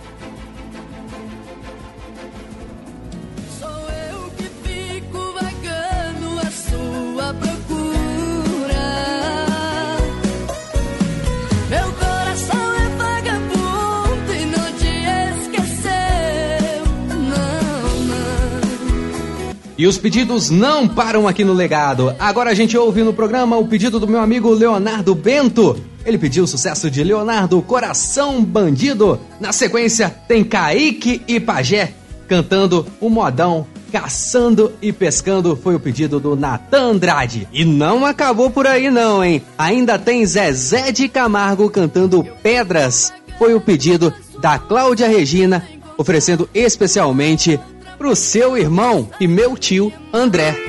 [19.79, 22.13] E os pedidos não param aqui no legado.
[22.19, 25.81] Agora a gente ouve no programa o pedido do meu amigo Leonardo Bento.
[26.05, 29.21] Ele pediu o sucesso de Leonardo Coração Bandido.
[29.41, 31.93] Na sequência, tem Kaique e Pajé
[32.27, 35.57] cantando o modão Caçando e Pescando.
[35.57, 37.47] Foi o pedido do Natan Andrade.
[37.53, 39.43] E não acabou por aí, não, hein?
[39.57, 43.13] Ainda tem Zezé de Camargo cantando Pedras.
[43.39, 45.65] Foi o pedido da Cláudia Regina,
[45.97, 47.61] oferecendo especialmente
[47.99, 50.68] pro seu irmão e meu tio André.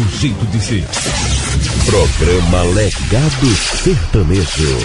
[0.00, 0.84] nosso jeito de ser.
[1.86, 3.46] Programa Legado
[3.82, 4.78] Sertanejo.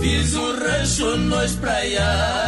[0.00, 2.39] Fiz um rancho no Praias.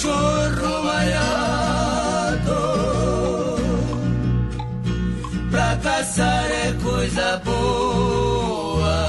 [0.00, 2.40] cachorro malhado.
[5.50, 9.00] Pra caçar é coisa boa.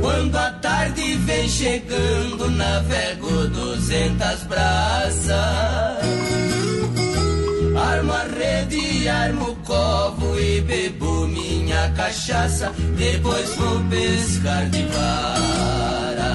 [0.00, 5.93] Quando a tarde vem chegando, navego duzentas braças
[9.04, 16.32] me armo covo e bebo minha cachaça, depois vou pescar de vara.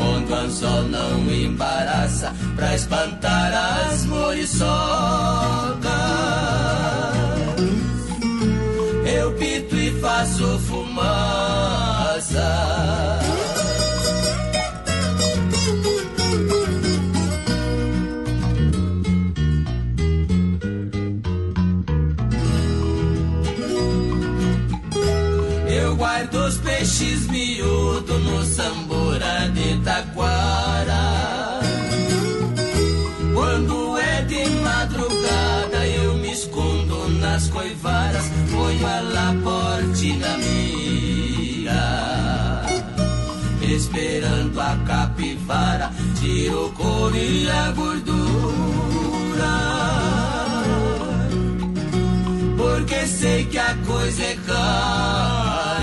[0.00, 3.52] Onde o anzol não embaraça pra espantar
[3.88, 4.70] as moriçocas.
[9.14, 10.89] Eu pito e faço fumar
[43.92, 48.20] Esperando a capivara, tiro o e a gordura
[52.56, 55.80] porque sei que a coisa é cara.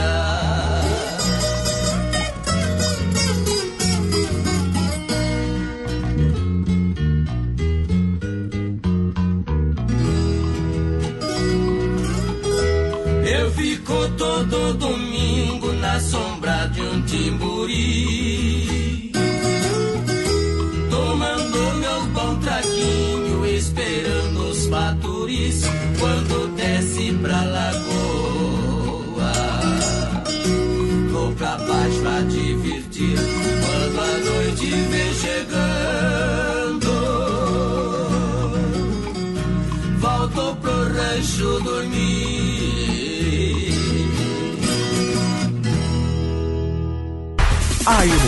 [13.26, 16.27] Eu fico todo domingo na sombra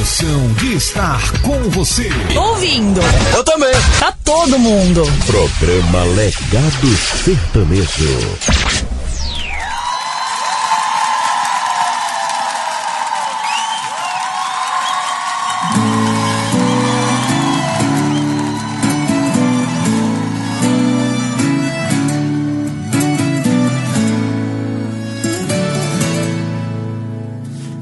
[0.10, 2.10] emoção de estar com você.
[2.36, 3.00] Ouvindo.
[3.36, 3.72] Eu também.
[4.00, 5.04] Tá todo mundo.
[5.28, 8.90] Programa Legado Sertanejo.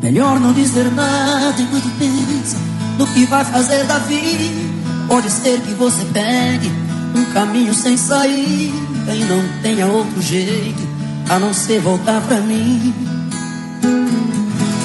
[0.02, 1.90] Melhor não dizer nada enquanto
[2.98, 4.44] no que vai fazer da vida.
[5.08, 6.72] Pode ser que você pegue
[7.16, 10.82] um caminho sem saída e não tenha outro jeito
[11.30, 12.94] a não ser voltar pra mim.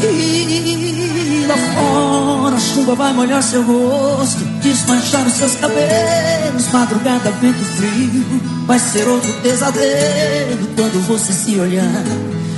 [0.05, 7.65] E lá fora a chuva vai molhar seu rosto, desmanchar os seus cabelos, madrugada, vento
[7.77, 8.43] frio.
[8.67, 12.05] Vai ser outro pesadelo quando você se olhar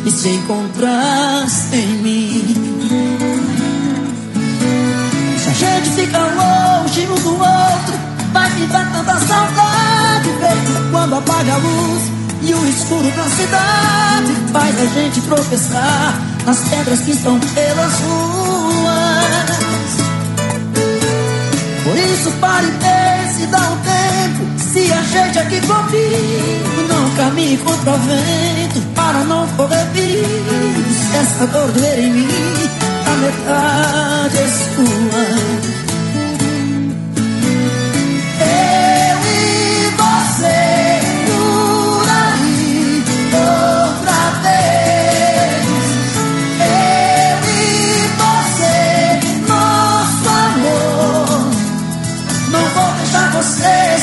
[0.04, 1.86] e se encontrar sem
[5.84, 7.94] Se a gente fica longe um do outro,
[8.32, 10.30] vai me dar tanta saudade,
[10.90, 12.02] quando apaga a luz
[12.40, 19.24] e o escuro da cidade faz a gente tropeçar nas pedras que estão pelas ruas.
[21.84, 27.92] Por isso pare e pense, dá um tempo, se ajeite aqui comigo, não caminhe contra
[27.92, 30.94] o vento, para não correr perigo.
[31.10, 32.28] Se essa dor doer em mim,
[33.06, 35.74] a metade é sua.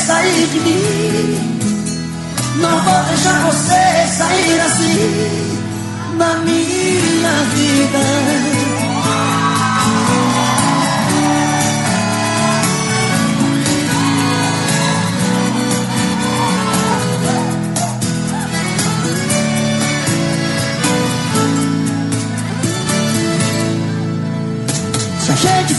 [0.06, 1.62] Sair de mim.
[2.56, 5.58] Não vou deixar você sair assim
[6.16, 8.51] na minha vida.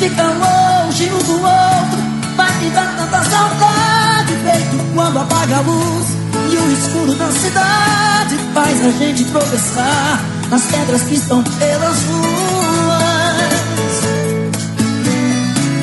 [0.04, 1.97] Se a gente fica longe um do outro,
[2.36, 6.08] vai me dar tanta saudade, feito quando apaga a luz
[6.51, 13.43] e o escuro da cidade faz a gente tropeçar nas pedras que estão pelas ruas.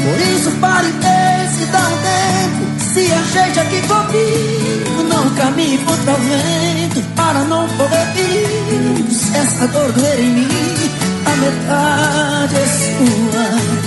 [0.04, 6.12] Por isso pare e pense, dá um tempo, se ajeite aqui comigo, não caminhe contra
[6.12, 9.06] o vento, para não correr.
[9.10, 10.48] Se essa dor doer em mim,
[11.24, 13.79] a metade é sua.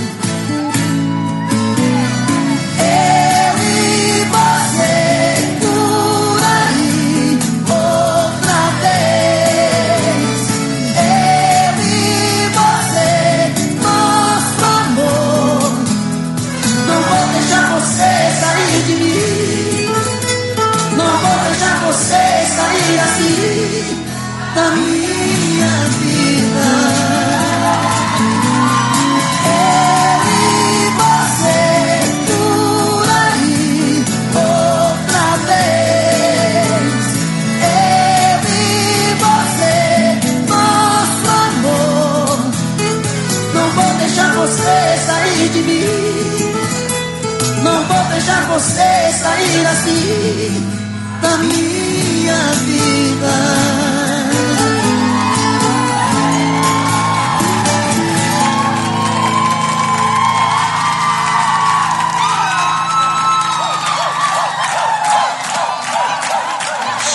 [51.38, 53.63] Minha vida.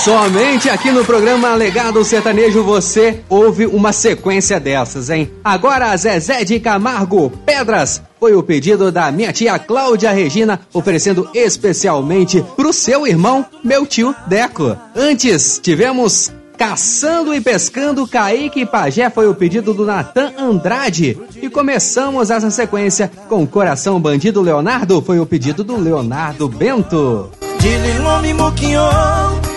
[0.10, 5.30] Somente aqui no programa Legado Sertanejo você ouve uma sequência dessas, hein?
[5.43, 12.43] Agora Zezé de Camargo, Pedras, foi o pedido da minha tia Cláudia Regina, oferecendo especialmente
[12.55, 14.76] pro seu irmão, meu tio Deco.
[14.95, 21.20] Antes, tivemos Caçando e Pescando, Kaique Pajé foi o pedido do Natan Andrade.
[21.39, 27.30] E começamos essa sequência com Coração Bandido Leonardo, foi o pedido do Leonardo Bento.
[27.60, 28.34] Dile nome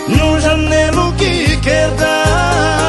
[0.07, 2.82] no janelo que quer dar.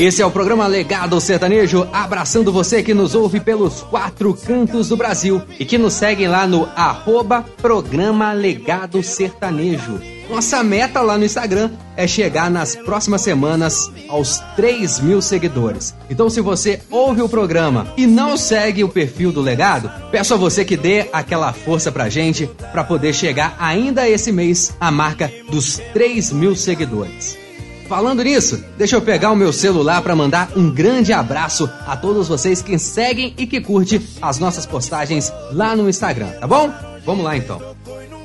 [0.00, 4.96] Esse é o programa Legado Sertanejo, abraçando você que nos ouve pelos quatro cantos do
[4.96, 10.00] Brasil e que nos segue lá no arroba Programa Legado Sertanejo.
[10.30, 15.94] Nossa meta lá no Instagram é chegar nas próximas semanas aos 3 mil seguidores.
[16.08, 20.38] Então, se você ouve o programa e não segue o perfil do Legado, peço a
[20.38, 25.30] você que dê aquela força pra gente para poder chegar ainda esse mês à marca
[25.50, 27.39] dos 3 mil seguidores.
[27.90, 32.28] Falando nisso, deixa eu pegar o meu celular para mandar um grande abraço a todos
[32.28, 36.72] vocês que seguem e que curtem as nossas postagens lá no Instagram, tá bom?
[37.04, 37.60] Vamos lá então.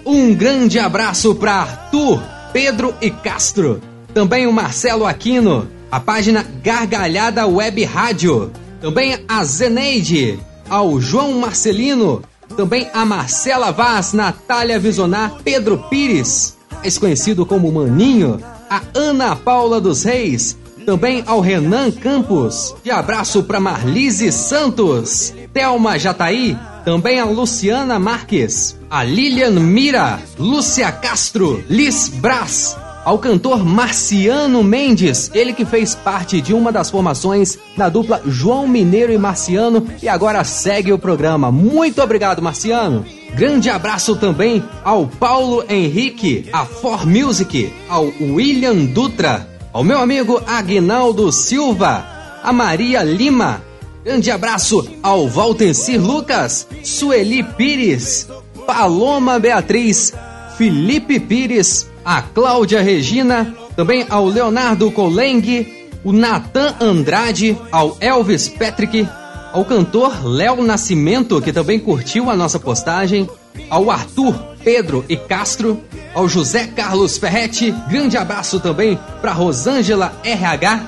[0.06, 2.22] Um grande abraço para Arthur,
[2.54, 3.82] Pedro e Castro.
[4.14, 8.52] Também o Marcelo Aquino, a página Gargalhada Web Rádio.
[8.80, 10.38] Também a Zeneide,
[10.70, 12.22] ao João Marcelino.
[12.56, 18.40] Também a Marcela Vaz, Natália Visonar, Pedro Pires, mais conhecido como Maninho.
[18.70, 22.76] A Ana Paula dos Reis, também ao Renan Campos.
[22.84, 30.92] De abraço para Marlise Santos, Thelma Jataí, também a Luciana Marques, a Lilian Mira, Lúcia
[30.92, 37.58] Castro, Liz Brás, ao cantor Marciano Mendes, ele que fez parte de uma das formações
[37.78, 41.52] da dupla João Mineiro e Marciano e agora segue o programa.
[41.52, 43.06] Muito obrigado, Marciano.
[43.36, 50.42] Grande abraço também ao Paulo Henrique, a For Music, ao William Dutra, ao meu amigo
[50.48, 52.04] Agnaldo Silva,
[52.44, 53.62] a Maria Lima.
[54.04, 58.28] Grande abraço ao Valtencir Lucas, Sueli Pires,
[58.66, 60.14] Paloma Beatriz,
[60.58, 69.08] Felipe Pires, a Cláudia Regina, também ao Leonardo Coleng, o Natan Andrade, ao Elvis Patrick,
[69.52, 73.28] ao cantor Léo Nascimento, que também curtiu a nossa postagem,
[73.72, 75.82] ao Arthur, Pedro e Castro,
[76.14, 80.84] ao José Carlos Ferretti, grande abraço também para Rosângela RH,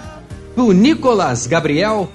[0.53, 2.11] pro Nicolas Gabriel,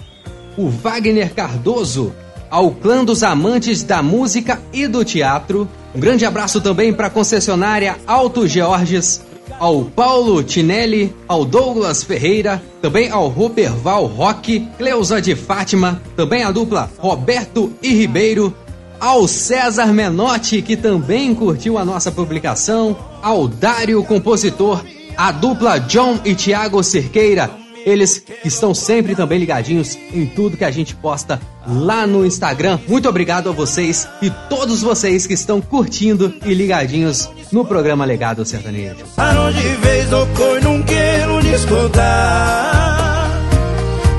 [0.56, 2.14] o Wagner Cardoso,
[2.52, 5.66] ao clã dos amantes da música e do teatro.
[5.94, 9.22] Um grande abraço também para a concessionária Alto Georges,
[9.58, 16.52] ao Paulo Tinelli, ao Douglas Ferreira, também ao Ruperval Roque, Cleusa de Fátima, também a
[16.52, 18.54] dupla Roberto e Ribeiro,
[19.00, 24.84] ao César Menotti, que também curtiu a nossa publicação, ao Dário Compositor,
[25.16, 30.70] a dupla John e Thiago Cirqueira, eles estão sempre também ligadinhos em tudo que a
[30.70, 32.78] gente posta lá no Instagram.
[32.86, 38.44] Muito obrigado a vocês e todos vocês que estão curtindo e ligadinhos no programa Legado
[38.44, 39.04] Sertanejo.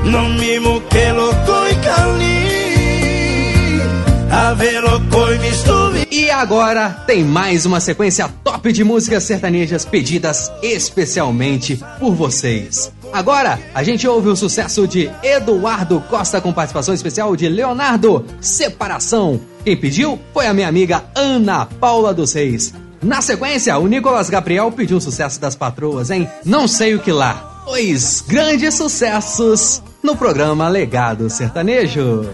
[0.04, 0.58] Não me
[0.90, 2.33] que louco e cali.
[6.10, 12.92] E agora tem mais uma sequência top de músicas sertanejas pedidas especialmente por vocês.
[13.12, 19.40] Agora a gente ouve o sucesso de Eduardo Costa com participação especial de Leonardo, Separação.
[19.64, 22.74] Quem pediu foi a minha amiga Ana Paula dos Reis.
[23.00, 26.28] Na sequência, o Nicolas Gabriel pediu um sucesso das patroas, hein?
[26.44, 27.62] Não sei o que lá.
[27.66, 32.28] Dois grandes sucessos no programa Legado Sertanejo.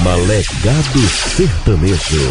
[0.00, 2.30] Programa Legado Sertanejo.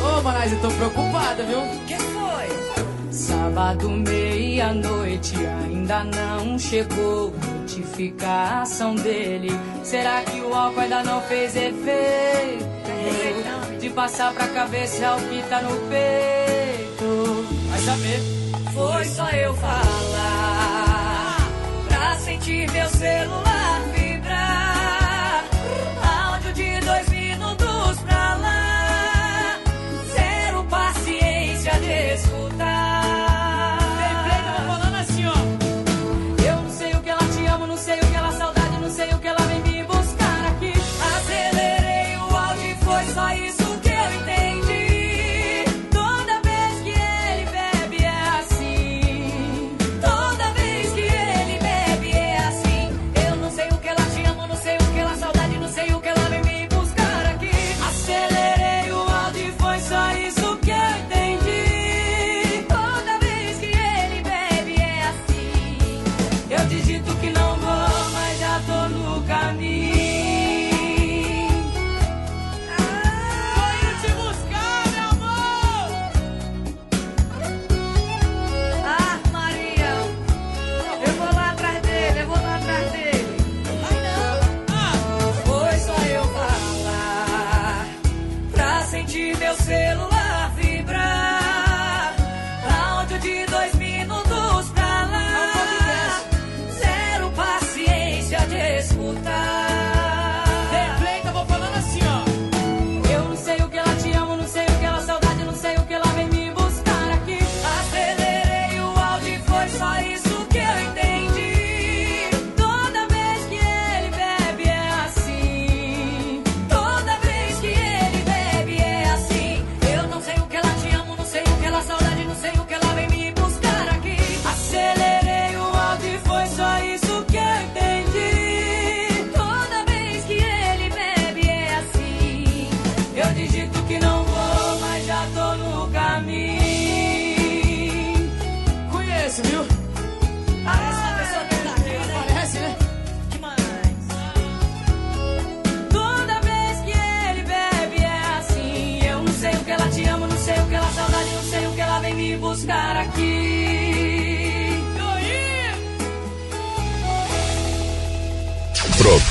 [0.00, 1.60] Ô, oh, eu tô preocupada, viu?
[1.86, 3.10] que foi?
[3.10, 5.34] Sábado, meia-noite,
[5.64, 7.34] ainda não chegou.
[7.60, 9.50] Notificação dele.
[9.82, 12.64] Será que o álcool ainda não fez efeito?
[13.80, 17.46] De passar pra cabeça é o que tá no peito.
[17.70, 18.20] Vai saber.
[18.72, 20.34] Foi só eu falar
[22.24, 23.53] sentir meu celular.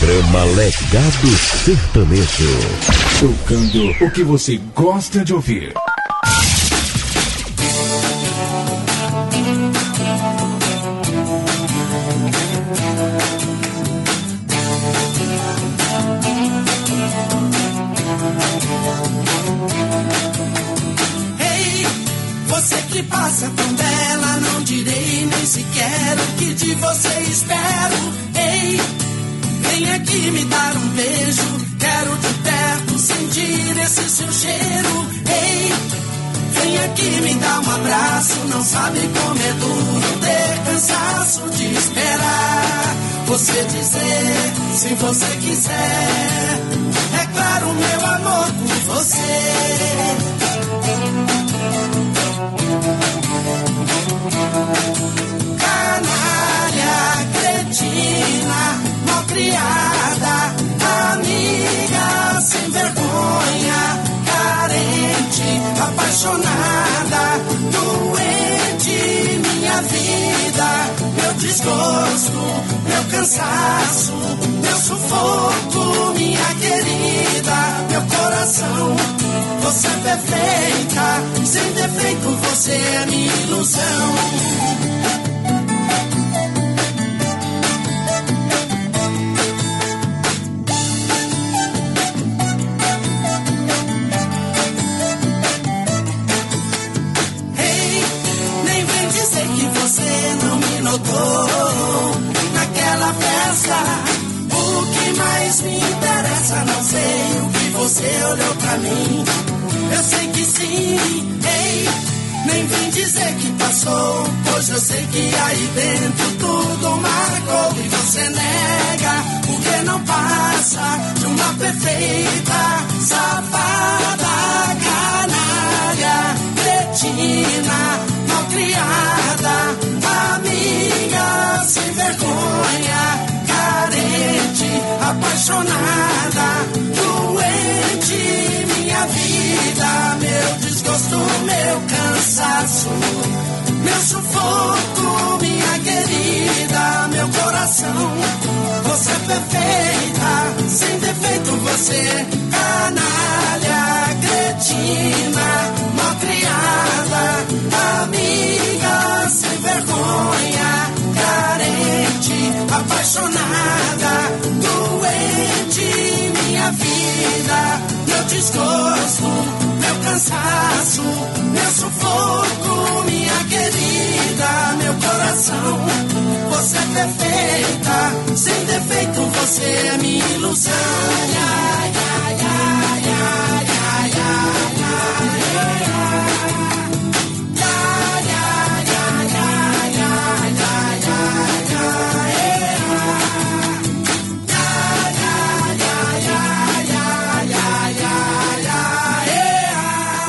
[0.04, 1.28] Programa Legado
[1.64, 2.52] Sertanejo.
[3.22, 5.74] Tocando o que você gosta de ouvir.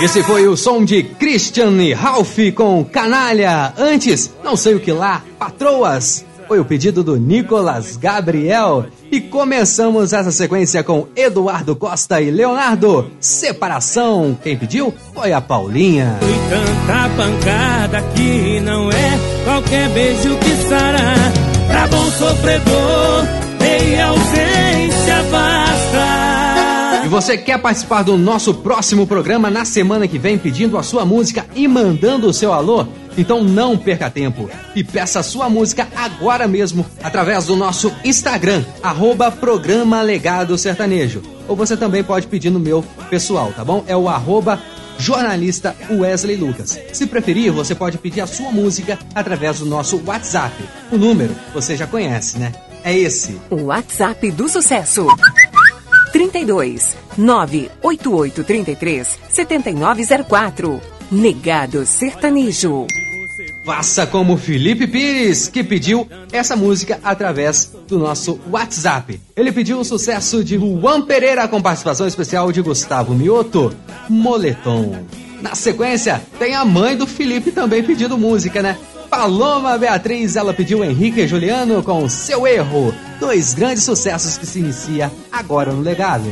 [0.04, 3.72] Esse foi o som de Christian e Ralph com Canalha.
[3.78, 6.26] Antes, não sei o que lá, Patroas.
[6.46, 8.84] Foi o pedido do Nicolas Gabriel.
[9.10, 13.10] E começamos essa sequência com Eduardo Costa e Leonardo.
[13.18, 14.36] Separação.
[14.42, 16.18] Quem pediu foi a Paulinha.
[16.20, 21.14] E tanta pancada que não é qualquer beijo que sará.
[21.66, 23.24] Pra bom sofredor,
[23.58, 25.63] meia ausência vai
[27.14, 31.46] você quer participar do nosso próximo programa na semana que vem pedindo a sua música
[31.54, 32.88] e mandando o seu alô?
[33.16, 38.64] Então não perca tempo e peça a sua música agora mesmo através do nosso Instagram,
[38.82, 41.22] arroba Programa Legado Sertanejo.
[41.46, 43.84] Ou você também pode pedir no meu pessoal, tá bom?
[43.86, 44.60] É o arroba
[44.98, 46.76] jornalista Wesley Lucas.
[46.92, 50.52] Se preferir, você pode pedir a sua música através do nosso WhatsApp.
[50.90, 52.52] O número você já conhece, né?
[52.82, 53.40] É esse.
[53.50, 55.06] O WhatsApp do sucesso.
[56.14, 60.80] 32 98833 7904.
[61.10, 62.86] Negado Sertanejo.
[63.66, 69.20] Faça como Felipe Pires, que pediu essa música através do nosso WhatsApp.
[69.34, 73.74] Ele pediu o sucesso de Juan Pereira com participação especial de Gustavo Mioto,
[74.08, 74.94] Moletom.
[75.42, 78.78] Na sequência, tem a mãe do Felipe também pedindo música, né?
[79.16, 82.92] Paloma Beatriz, ela pediu Henrique e Juliano com Seu Erro.
[83.20, 86.24] Dois grandes sucessos que se inicia agora no legado.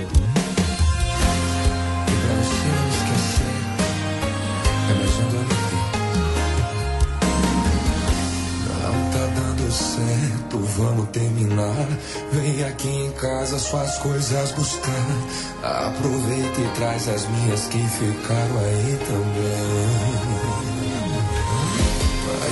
[9.13, 11.87] Tá vamos terminar.
[12.33, 15.87] Vem aqui em casa suas coisas buscar.
[15.87, 20.52] Aproveita e traz as minhas que ficaram aí também.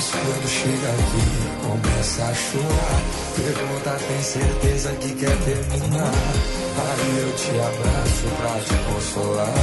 [0.01, 1.25] Mas quando chega aqui,
[1.61, 3.03] começa a chorar.
[3.37, 6.13] Pergunta, tem certeza que quer terminar?
[6.89, 9.55] Aí eu te abraço pra te consolar.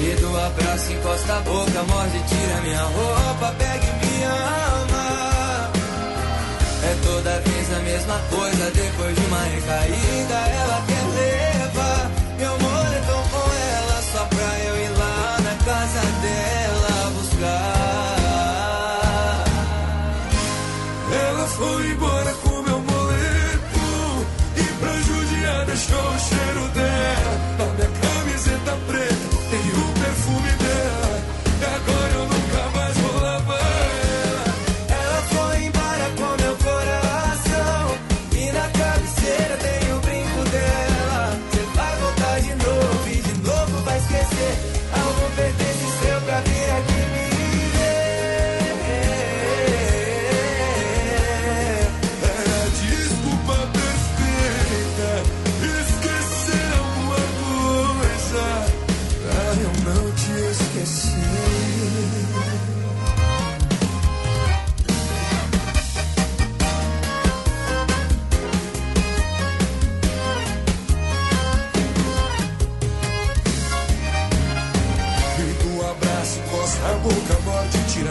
[0.00, 5.70] E do abraço encosta a boca, morde, tira minha roupa, pega e me ama.
[6.82, 11.65] É toda vez a mesma coisa, depois de uma recaída, ela quer levar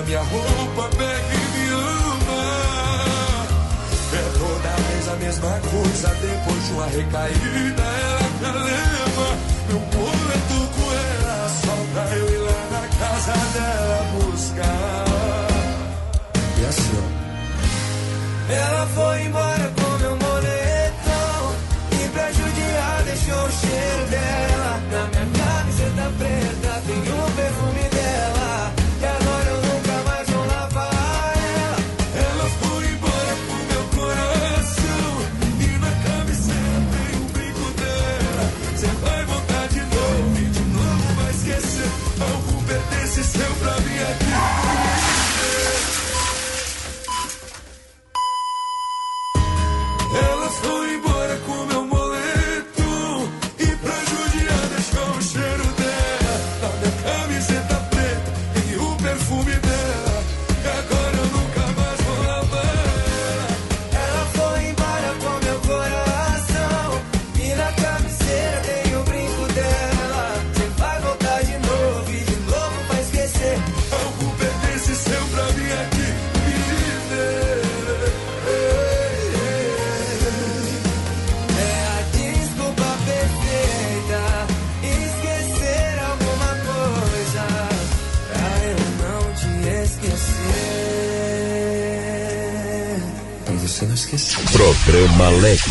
[0.06, 3.46] minha roupa, pega e me ama.
[4.14, 8.95] É toda vez a mesma coisa, depois de uma recaída, ela me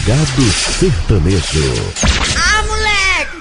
[0.07, 1.65] Legado Sertanejo.
[2.37, 3.39] Ah, moleque!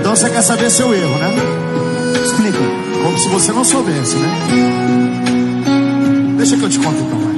[0.00, 1.28] Então você quer saber seu erro, né?
[2.24, 2.58] Explica.
[3.02, 4.28] Como se você não soubesse, né?
[6.38, 7.34] Deixa que eu te conto então, vai.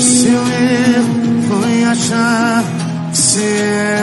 [0.00, 2.64] Seu erro foi achar
[3.10, 3.44] que você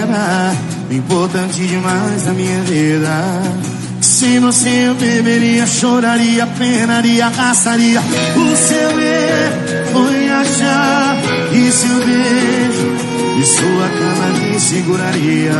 [0.03, 0.55] era
[0.91, 3.74] importante demais na minha vida.
[4.15, 7.99] Sem você eu beberia, choraria, penaria, arrastaria.
[7.99, 11.17] O seu erro foi achar
[11.51, 12.95] que seu beijo
[13.41, 15.51] e sua cama me seguraria.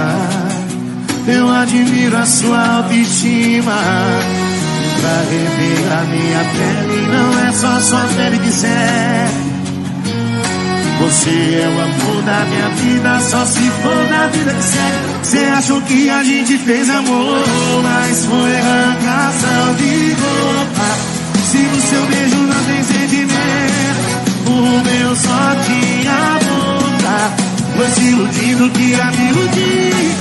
[1.27, 3.75] Eu admiro a sua autoestima.
[5.01, 9.44] Pra rever a minha pele, não é só sua pele que serve.
[10.99, 15.15] Você é o amor da minha vida, só se for da vida que segue.
[15.23, 17.43] Você achou que a gente fez amor,
[17.83, 21.15] mas foi arrancação de roupa.
[21.51, 24.15] Se no seu beijo não tem sentimento,
[24.47, 27.45] o meu só tinha boca.
[27.75, 30.15] Foi se iludindo que a me iludi.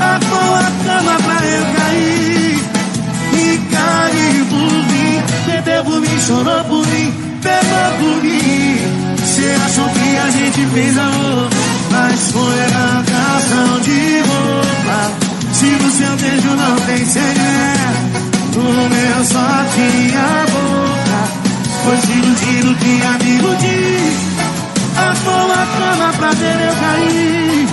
[0.00, 0.18] A
[0.84, 2.58] cama pra eu cair.
[3.34, 7.12] E caiu por mim, bebeu por mim, chorou por mim,
[7.42, 8.67] pegou por mim.
[9.68, 11.48] Achou que a gente fez amor,
[11.90, 15.12] mas foi arrancação de roupa.
[15.52, 21.20] Se no seu beijo não tem segredo, o meu só tinha boca.
[21.84, 23.98] Foi se iludindo que a iludi.
[24.96, 27.68] Armou a cama pra ver eu cair.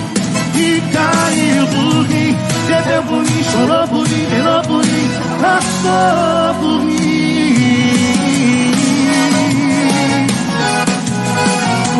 [0.54, 2.36] E caiu por mim,
[2.68, 5.10] bebeu por mim, chorou por mim, pelou por mim,
[5.40, 7.25] passou por mim.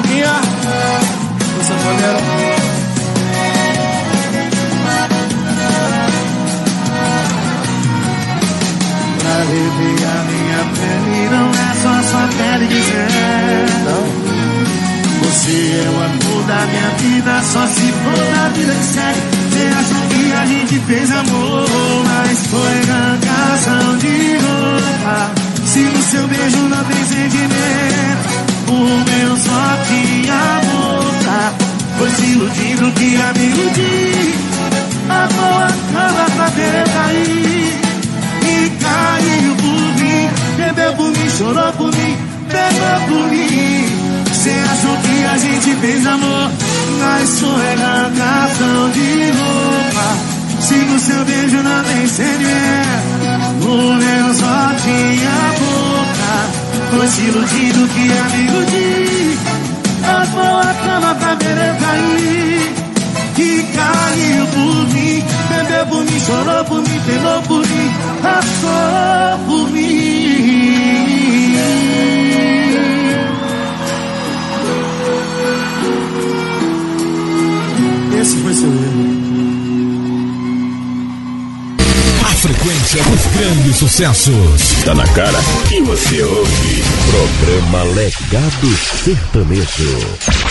[0.03, 0.41] Minha,
[1.59, 2.21] o sanfoneiro.
[9.19, 13.57] Pra rever a minha pele, não é só sua pele dizer.
[15.23, 19.21] Você é o amor da minha vida, só se for na vida que segue.
[19.51, 21.69] Você que a gente fez amor,
[22.05, 25.31] mas foi arrancação de roupa.
[25.67, 28.36] Se no seu beijo não tem sentimento,
[28.69, 31.55] o meu só tinha boca.
[31.99, 34.35] Foi se iludindo que a me iludi.
[35.09, 37.87] Amou a cama pra ver cair.
[38.43, 42.17] E caiu por mim, bebeu por mim, chorou por mim,
[42.49, 44.07] pegou por mim.
[44.27, 46.51] Você achou que a gente fez amor,
[47.01, 50.37] mas foi arrancação de roupa.
[50.61, 56.66] Se no seu beijo não tem sentimento, o meu só tinha boca.
[56.91, 59.67] Foi se iludindo que amigo de
[60.07, 62.73] Armou a cama pra ver eu cair.
[63.39, 67.91] E caiu por mim, bebeu por mim, chorou por mim, pelou por mim,
[68.23, 70.37] passou por mim.
[78.21, 79.16] Esse foi seu erro.
[82.37, 84.85] Frequência dos grandes sucessos.
[84.85, 85.39] Tá na cara
[85.69, 86.85] que você ouve.
[87.11, 90.46] Programa Legado Sertanejo.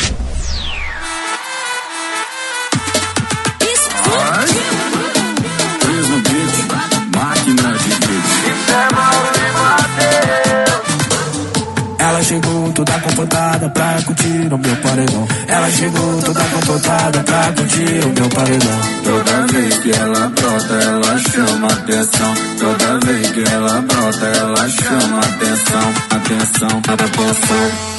[14.26, 15.27] Curtir o meu paredão.
[15.47, 18.80] Ela chegou toda comportada pra curtir o meu paredão.
[19.03, 22.34] Toda vez que ela brota, ela chama atenção.
[22.60, 25.93] Toda vez que ela brota, ela chama atenção.
[26.10, 27.95] Atenção, atenção.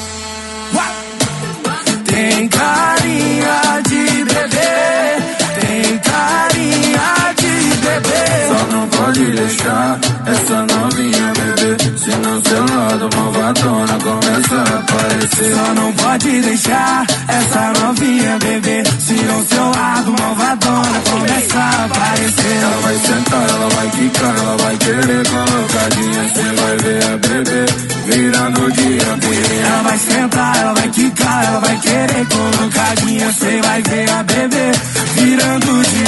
[2.07, 5.20] Tem carinha de bebê,
[5.61, 8.27] tem carinha de bebê.
[8.48, 10.65] Só não pode deixar essa
[12.07, 12.12] beber.
[12.12, 15.55] Senão seu lado malvadona começa a aparecer.
[15.55, 18.87] Só não pode deixar essa novinha beber.
[19.01, 22.57] Senão seu lado malvadona começa a aparecer.
[22.62, 26.28] Ela vai sentar, ela vai quicar, ela vai querer colocadinha.
[26.35, 27.66] Cê vai ver a bebê
[28.07, 29.66] virando dia.
[29.66, 33.33] Ela vai sentar, ela vai quicar, ela vai querer colocadinha.
[33.33, 34.73] Cê vai ver a bebê
[35.16, 36.07] virando de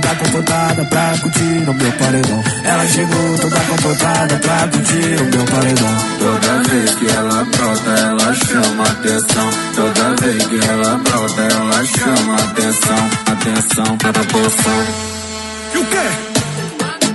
[0.00, 2.44] toda comportada pra curtir o meu paredão.
[2.64, 5.96] Ela chegou toda comportada pra curtir o meu paredão.
[6.18, 9.50] Toda vez que ela brota, ela chama atenção.
[9.74, 13.10] Toda vez que ela brota, ela chama atenção.
[13.26, 14.84] Atenção, atenção.
[15.74, 16.08] E o quê?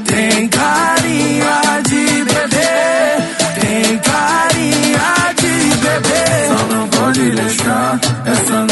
[0.06, 3.18] Tem carinha de bebê,
[3.60, 6.24] tem carinha de bebê.
[6.48, 8.63] Só não pode deixar essa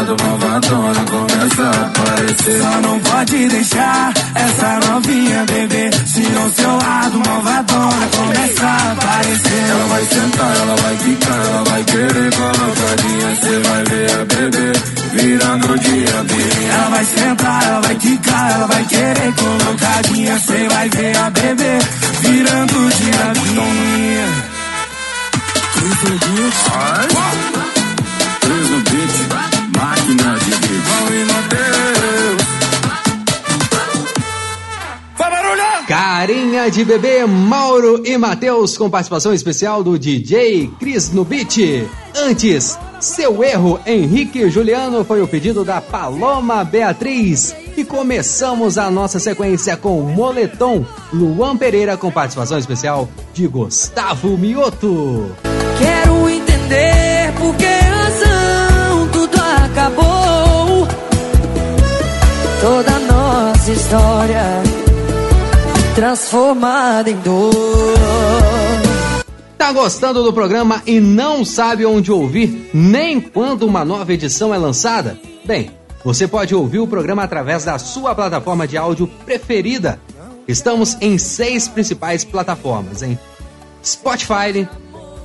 [0.00, 2.60] lado malvadona começa a aparecer.
[2.60, 5.92] Só não pode deixar essa novinha beber.
[6.06, 9.70] Senão seu lado malvadona começa a aparecer.
[9.70, 13.36] Ela vai sentar, ela vai quicar, ela vai querer colocadinha.
[13.40, 14.72] Cê vai ver a bebê
[15.12, 16.34] virando dia B.
[16.72, 20.38] Ela vai sentar, ela vai quicar, ela vai querer colocadinha.
[20.38, 21.78] Cê vai ver a bebê
[22.22, 24.28] virando diabinha.
[25.74, 26.02] Cris
[36.20, 41.88] Carinha de bebê, Mauro e Matheus, com participação especial do DJ Cris no Beat.
[42.14, 47.56] Antes, seu erro, Henrique Juliano, foi o pedido da Paloma Beatriz.
[47.74, 55.34] E começamos a nossa sequência com Moletom, Luan Pereira, com participação especial de Gustavo Mioto.
[55.78, 60.86] Quero entender por que razão tudo acabou.
[62.60, 64.79] Toda nossa história
[65.94, 67.52] transformada em dor.
[69.56, 74.58] Tá gostando do programa e não sabe onde ouvir, nem quando uma nova edição é
[74.58, 75.18] lançada?
[75.44, 75.70] Bem,
[76.04, 80.00] você pode ouvir o programa através da sua plataforma de áudio preferida.
[80.48, 83.18] Estamos em seis principais plataformas, em
[83.84, 84.66] Spotify,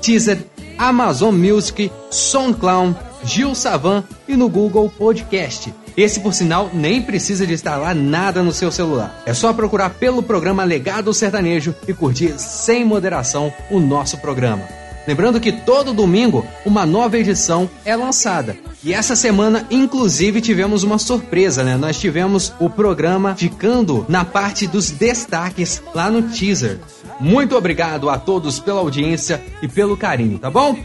[0.01, 0.45] Teaser,
[0.77, 5.73] Amazon Music, SoundCloud, Gil Savan e no Google Podcast.
[5.97, 9.23] Esse, por sinal, nem precisa de instalar nada no seu celular.
[9.25, 14.63] É só procurar pelo programa Legado Sertanejo e curtir sem moderação o nosso programa.
[15.07, 18.57] Lembrando que todo domingo uma nova edição é lançada.
[18.83, 21.77] E essa semana, inclusive, tivemos uma surpresa, né?
[21.77, 26.79] Nós tivemos o programa ficando na parte dos destaques lá no teaser.
[27.19, 30.75] Muito obrigado a todos pela audiência e pelo carinho, tá bom?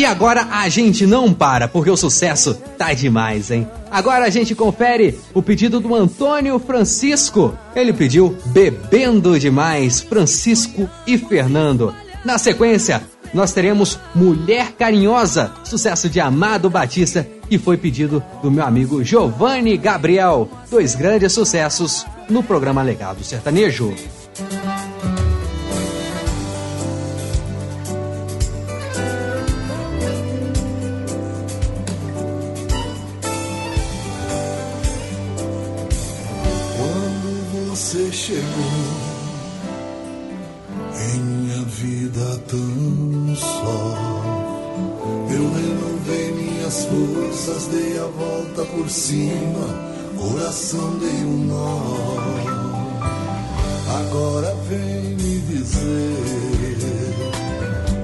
[0.00, 3.68] E agora a gente não para, porque o sucesso tá demais, hein?
[3.90, 7.54] Agora a gente confere o pedido do Antônio Francisco.
[7.76, 11.94] Ele pediu Bebendo Demais, Francisco e Fernando.
[12.24, 13.02] Na sequência,
[13.34, 19.76] nós teremos Mulher Carinhosa, sucesso de Amado Batista, que foi pedido do meu amigo Giovanni
[19.76, 20.48] Gabriel.
[20.70, 23.94] Dois grandes sucessos no programa Legado Sertanejo.
[42.50, 43.94] Tão só,
[45.30, 49.66] eu renovei minhas forças, dei a volta por cima,
[50.18, 51.80] coração dei um nó.
[54.00, 56.76] Agora vem me dizer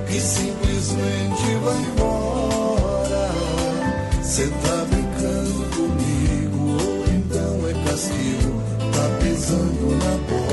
[0.06, 3.32] que simplesmente vai embora.
[4.22, 8.62] Cê tá brincando comigo, ou então é castigo,
[8.92, 10.45] tá pisando na bola.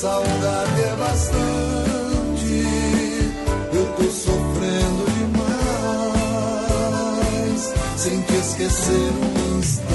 [0.00, 2.64] Saudade é bastante.
[3.70, 6.54] Eu tô sofrendo demais,
[7.98, 9.92] sem te esquecer um instante.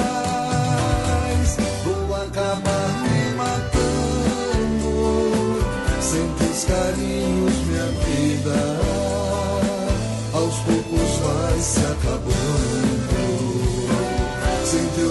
[1.85, 4.94] vou acabar me matando.
[6.01, 8.59] Sem teus carinhos, minha vida,
[10.35, 12.95] aos poucos vai se acabando.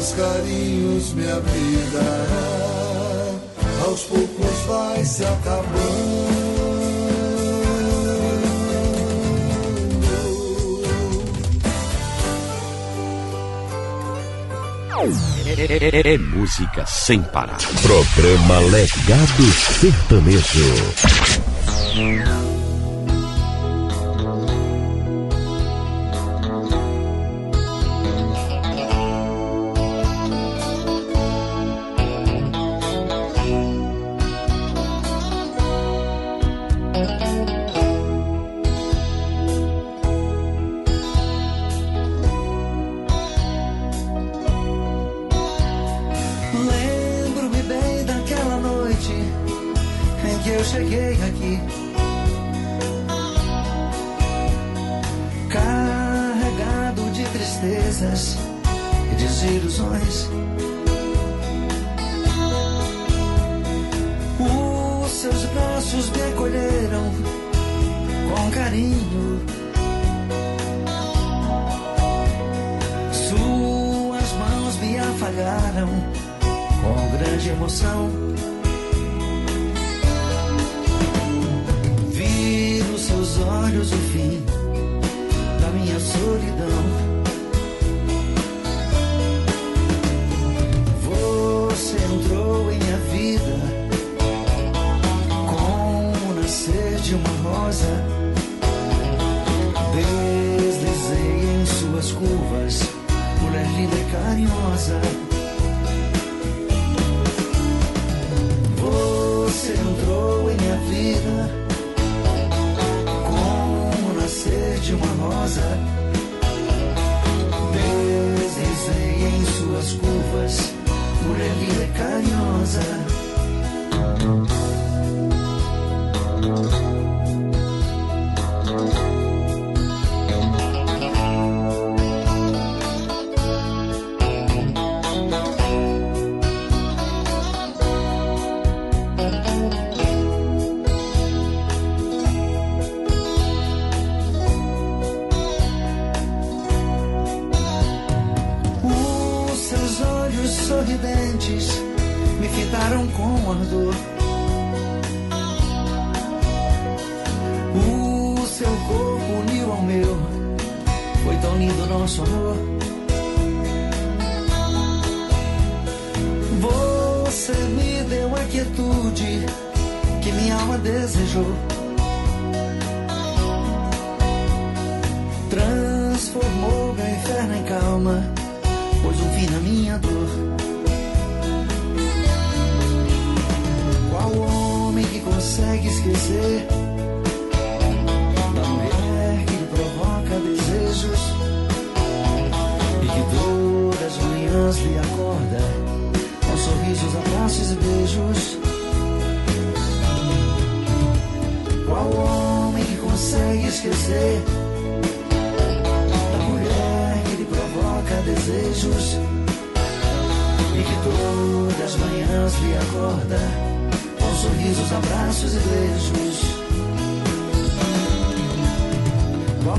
[0.05, 2.03] Teus carinhos, minha vida,
[3.87, 6.35] aos poucos vai se acabando.
[15.57, 17.57] É, é música sem parar.
[17.81, 19.43] Programa Legado
[19.79, 20.75] Sertanejo.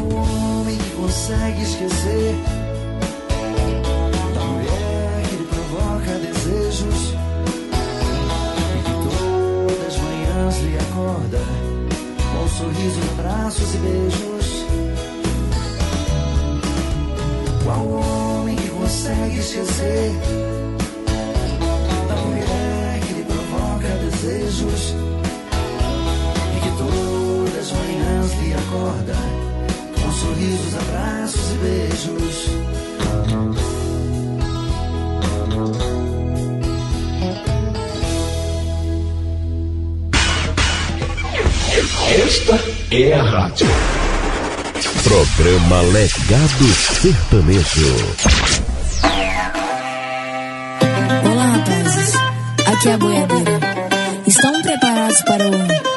[0.08, 2.34] Qual homem que consegue esquecer.
[4.34, 7.14] Da mulher que lhe provoca desejos.
[8.74, 11.40] E que todas as manhãs lhe acorda
[12.32, 14.66] com sorrisos, abraços e beijos?
[17.64, 20.12] Qual homem que consegue esquecer?
[22.08, 24.94] Da mulher que lhe provoca desejos.
[26.54, 29.45] E que todas as manhãs lhe acorda
[30.26, 32.36] sorrisos, abraços e beijos?
[42.08, 43.66] Esta é a rádio.
[45.04, 47.96] Programa Legado Sertanejo.
[51.30, 52.14] Olá, rapazes.
[52.66, 53.60] Aqui é a boiadeira.
[54.26, 55.95] Estão preparados para o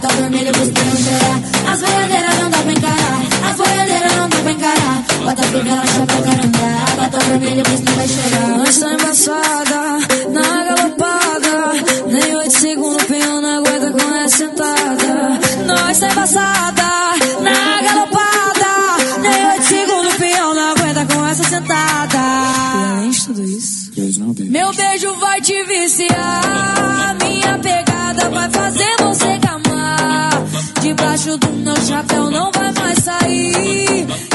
[0.00, 1.72] Bota vermelho, busca cheirar.
[1.72, 3.20] As boiadeiras não dá pra encarar.
[3.50, 5.04] As boiadeiras não dá pra encarar.
[5.24, 7.02] Bota vingela, chapéu, caramba.
[7.02, 8.58] Bota vermelho, busca vai cheirar.
[8.58, 9.98] Nós tá embaçada,
[10.30, 11.72] na galopada.
[12.06, 15.40] Nem oito segundos, o peão não aguenta com essa sentada.
[15.66, 16.84] Nós tá embaçada,
[17.42, 18.70] na galopada.
[19.20, 22.18] Nem oito segundos, o peão não aguenta com essa sentada.
[22.18, 23.90] E além de tudo isso,
[24.48, 27.16] meu beijo vai te viciar.
[27.20, 28.97] Minha pegada vai fazer.
[31.18, 34.27] Debaixo do meu chapéu não vai mais sair.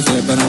[0.00, 0.41] Quero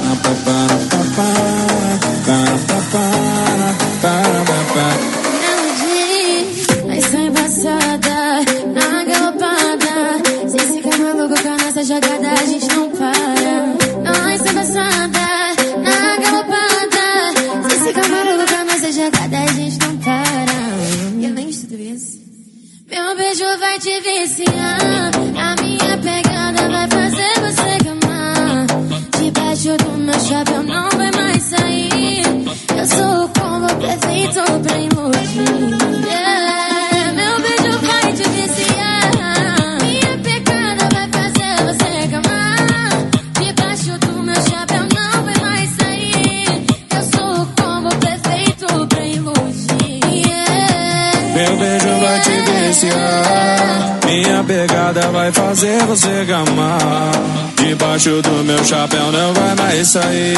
[59.93, 60.35] sair.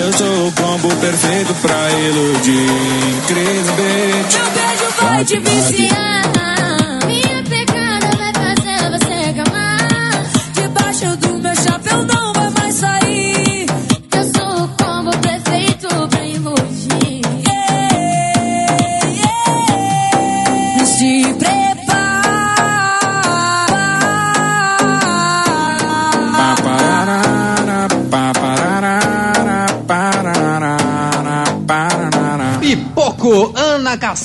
[0.00, 2.70] Eu sou o combo perfeito pra iludir.
[3.26, 4.34] Beat.
[4.34, 5.89] Meu beijo vai te viciar.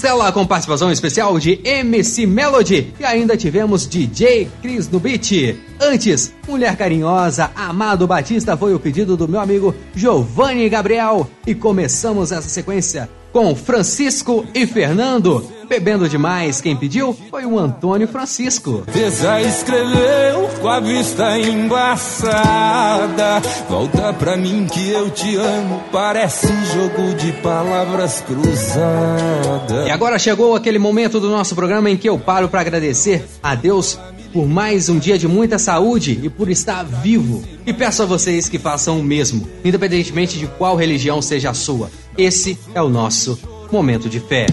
[0.06, 5.58] Castela com participação especial de MC Melody e ainda tivemos DJ Cris no beat.
[5.82, 12.32] Antes, Mulher Carinhosa, Amado Batista foi o pedido do meu amigo Giovanni Gabriel e começamos
[12.32, 15.46] essa sequência com Francisco e Fernando.
[15.68, 18.84] Bebendo demais, quem pediu foi o Antônio Francisco.
[18.94, 23.42] Tesa escreveu com a vista embaçada.
[23.68, 25.84] Volta pra mim que eu te amo.
[25.92, 29.86] Parece jogo de palavras cruzadas.
[29.86, 33.54] E agora chegou aquele momento do nosso programa em que eu paro para agradecer a
[33.54, 34.00] Deus
[34.32, 37.44] por mais um dia de muita saúde e por estar vivo.
[37.66, 41.90] E peço a vocês que façam o mesmo, independentemente de qual religião seja a sua.
[42.18, 43.38] Esse é o nosso
[43.70, 44.46] momento de fé.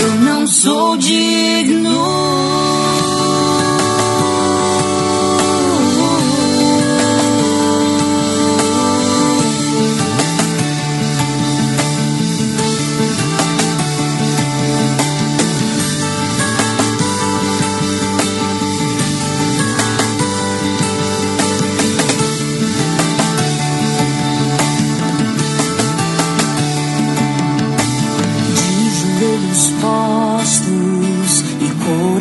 [0.00, 2.65] Eu não sou digno.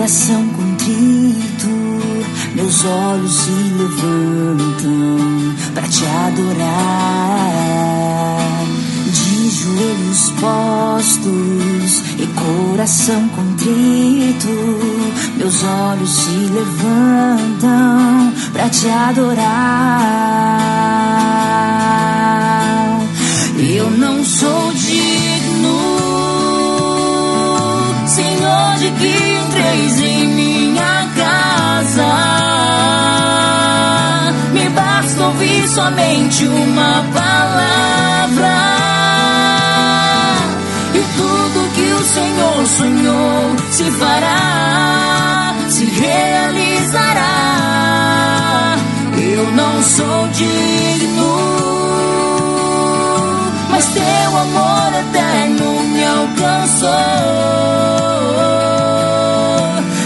[0.06, 1.68] Coração contrito,
[2.54, 7.58] meus olhos se levantam para te adorar.
[9.12, 14.48] De joelhos postos e coração contrito,
[15.38, 19.56] meus olhos se levantam para te adorar.
[23.58, 25.35] Eu não sou digno,
[35.76, 38.56] somente uma palavra.
[40.94, 47.34] E tudo que o Senhor sonhou se fará, se realizará.
[49.18, 51.66] Eu não sou digno
[53.70, 56.90] mas teu amor eterno me alcançou.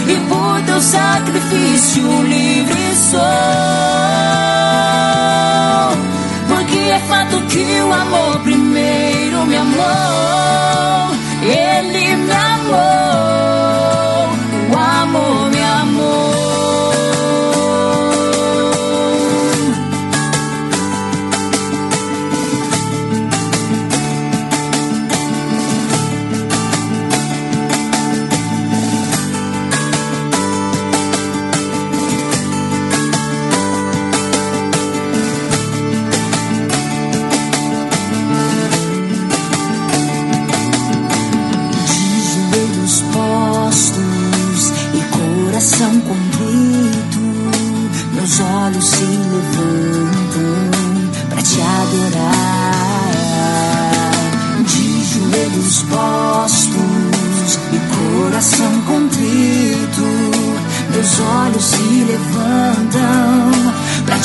[0.08, 4.59] E por teu sacrifício livre sou.
[6.90, 11.14] É fato que o amor primeiro me amou.
[11.40, 13.49] Ele me amou.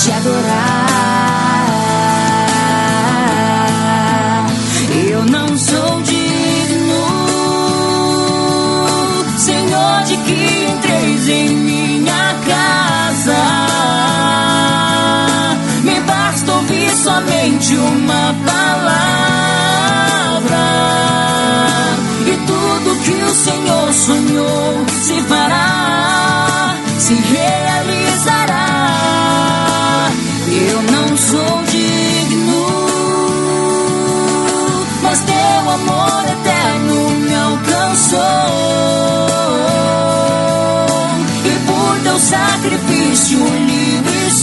[0.06, 0.95] Te adorar.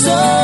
[0.04, 0.41] Livre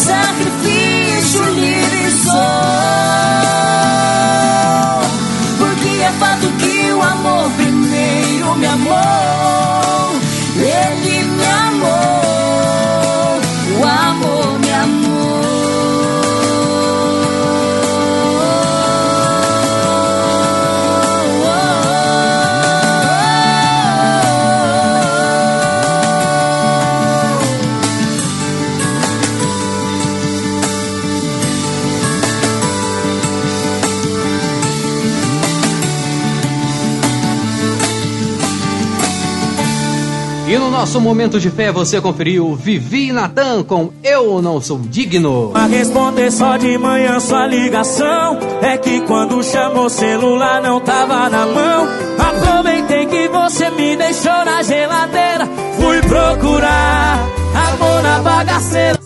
[0.00, 2.40] sacrifício livre sou.
[5.58, 9.19] Porque é fato que o amor primeiro me amou.
[40.80, 45.50] Nosso momento de fé você conferiu Vivi Natan com Eu Não Sou Digno.
[45.54, 51.44] A responder só de manhã sua ligação É que quando chamou celular não tava na
[51.44, 51.86] mão
[52.18, 55.46] Aproveitei que você me deixou na geladeira
[55.78, 58.99] Fui procurar amor na bagaceira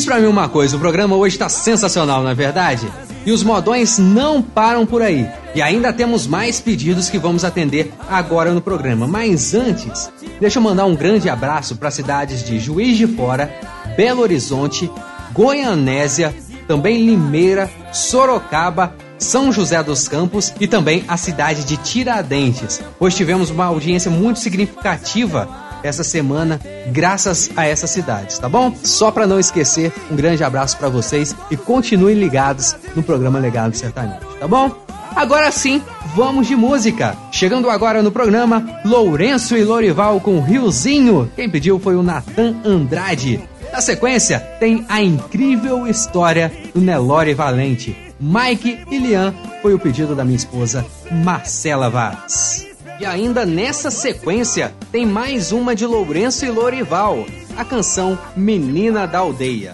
[0.00, 2.90] Diz pra mim uma coisa, o programa hoje tá sensacional, não é verdade?
[3.26, 5.28] E os modões não param por aí.
[5.54, 9.06] E ainda temos mais pedidos que vamos atender agora no programa.
[9.06, 10.10] Mas antes,
[10.40, 13.54] deixa eu mandar um grande abraço para cidades de Juiz de Fora,
[13.94, 14.90] Belo Horizonte,
[15.34, 16.34] Goianésia,
[16.66, 22.80] também Limeira, Sorocaba, São José dos Campos e também a cidade de Tiradentes.
[22.98, 26.60] Hoje tivemos uma audiência muito significativa essa semana,
[26.92, 28.74] graças a essas cidades, tá bom?
[28.82, 33.76] Só para não esquecer, um grande abraço para vocês e continuem ligados no programa Legado
[33.76, 34.70] Sertanejo, tá bom?
[35.14, 35.82] Agora sim,
[36.14, 37.16] vamos de música.
[37.32, 41.30] Chegando agora no programa, Lourenço e Lorival com Riozinho.
[41.34, 43.40] Quem pediu foi o Natan Andrade.
[43.72, 47.96] Na sequência, tem a incrível história do Nelore Valente.
[48.20, 52.69] Mike e Lian foi o pedido da minha esposa, Marcela Vaz.
[53.00, 57.24] E ainda nessa sequência, tem mais uma de Lourenço e Lorival,
[57.56, 59.72] a canção Menina da Aldeia.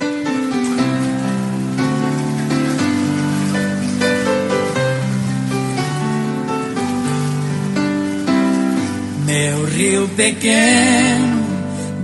[9.25, 11.45] Meu rio pequeno,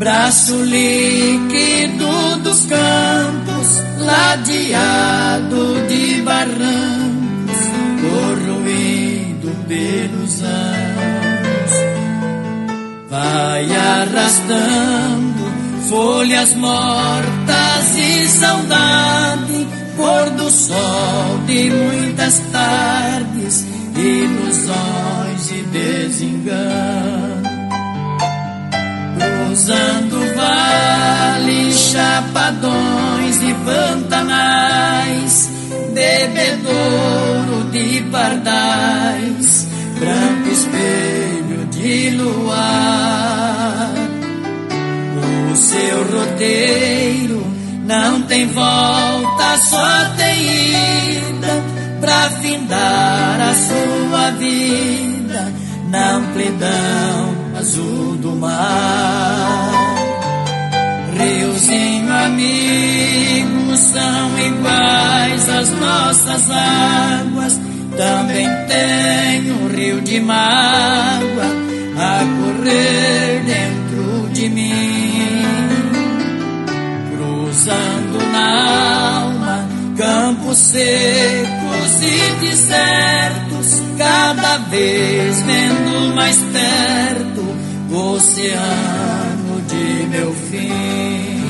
[0.00, 7.62] braço líquido dos campos, ladeado de barrancos,
[8.00, 10.81] corroído pelos anos,
[13.12, 15.44] vai arrastando
[15.90, 19.66] folhas mortas e saudade,
[19.98, 27.52] pôr do sol de muitas tardes, ilusões e desengano.
[29.18, 35.50] Cruzando vales, chapadões e pantanais,
[35.92, 39.68] bebedouro de pardais,
[40.00, 41.31] branco espelho
[41.82, 43.92] de luar.
[45.50, 47.44] O seu roteiro
[47.84, 51.62] não tem volta, só tem ida
[52.00, 55.52] pra findar a sua vida
[55.90, 59.72] na amplidão azul do mar.
[61.18, 67.60] Riozinho amigo são iguais às nossas águas.
[67.96, 71.61] Também tem um rio de mágoa
[72.02, 75.42] a correr dentro de mim,
[77.14, 87.42] cruzando na alma campos secos e desertos, cada vez vendo mais perto
[87.92, 91.42] o oceano de meu fim.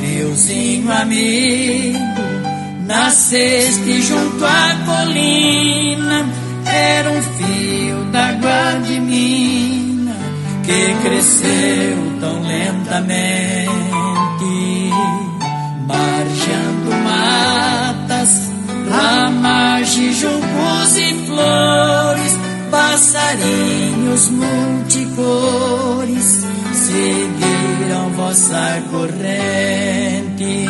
[0.00, 2.35] Riozinho amigo,
[2.86, 6.26] nasceste junto à colina,
[6.64, 10.16] era um fio d'água de mina
[10.64, 13.70] que cresceu tão lentamente,
[15.86, 18.50] margeando matas,
[18.88, 22.38] ramagem, juncos e flores,
[22.70, 25.26] passarinhos multicores
[26.72, 30.66] seguiram vossa corrente.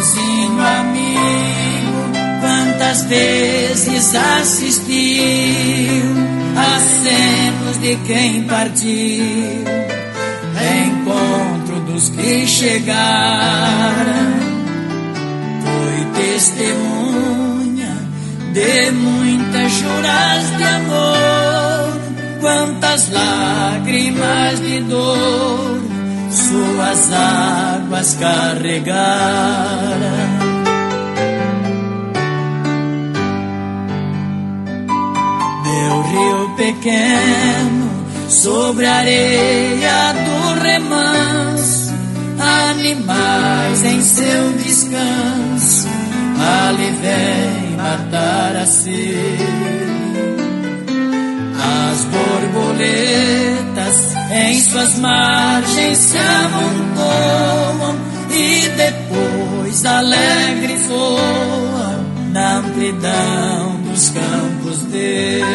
[0.00, 2.10] Riozinho amigo,
[2.40, 5.04] quantas vezes assistiu
[6.56, 8.88] acenos de quem partiu,
[10.86, 12.96] encontro dos que chegaram,
[15.62, 17.94] foi testemunha
[18.54, 22.00] de muitas juras de amor,
[22.40, 25.89] quantas lágrimas de dor
[26.30, 29.00] suas águas carregaram.
[35.64, 37.90] Meu rio pequeno
[38.28, 41.92] sobre a areia do remanso,
[42.38, 45.88] animais em seu descanso,
[46.38, 49.89] ali vem matar a sede.
[51.90, 53.96] As borboletas
[54.32, 57.96] em suas margens se amontoam
[58.30, 65.50] e depois alegre voam na amplidão dos campos deles.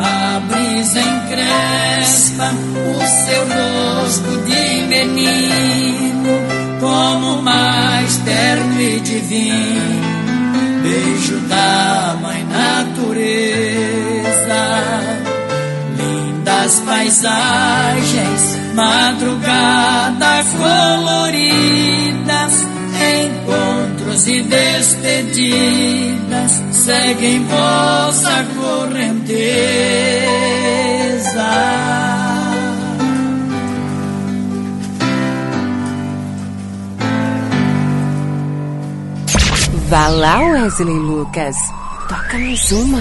[0.00, 6.34] A brisa encrespa o seu rosto de menino,
[6.80, 10.07] como mais terno e divino,
[10.88, 12.78] beijo da mãe natureza.
[15.98, 21.46] Lindas paisagens, madrugada coloridas,
[23.20, 25.82] encontros e despedidas
[26.72, 29.68] seguem vossa correnteza.
[39.88, 41.56] Vá lá, Wesley Lucas.
[42.10, 43.00] Toca mais uma.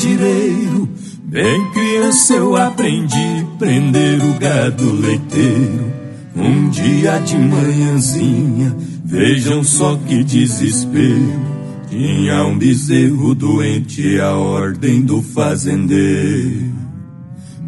[0.00, 0.88] Era retireiro.
[1.24, 5.92] Bem criança eu aprendi prender o gado leiteiro.
[6.34, 8.74] Um dia de manhãzinha,
[9.04, 11.50] vejam só que desespero.
[11.88, 16.70] Tinha um bezerro doente, a ordem do fazendeiro.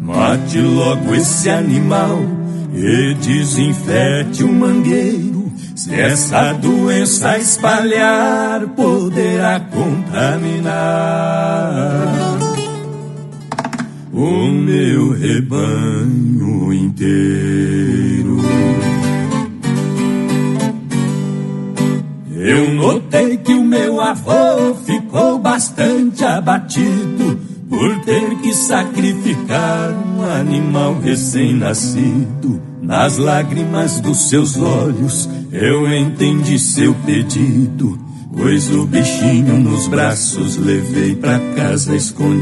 [0.01, 2.19] Mate logo esse animal
[2.73, 5.51] e desinfete o mangueiro.
[5.75, 11.03] Se essa doença espalhar, poderá contaminar
[14.13, 18.37] o meu rebanho inteiro.
[22.35, 30.99] Eu notei que o meu avô ficou bastante abatido por ter que sacrificar um animal
[30.99, 32.61] recém-nascido.
[32.81, 37.97] Nas lágrimas dos seus olhos eu entendi seu pedido,
[38.35, 42.33] pois o bichinho nos braços levei pra casa escondido.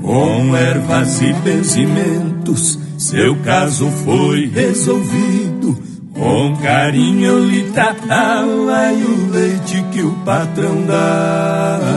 [0.00, 5.76] Com ervas e benzimentos, seu caso foi resolvido.
[6.12, 11.90] Com carinho lhe tratava e o leite que o patrão dava,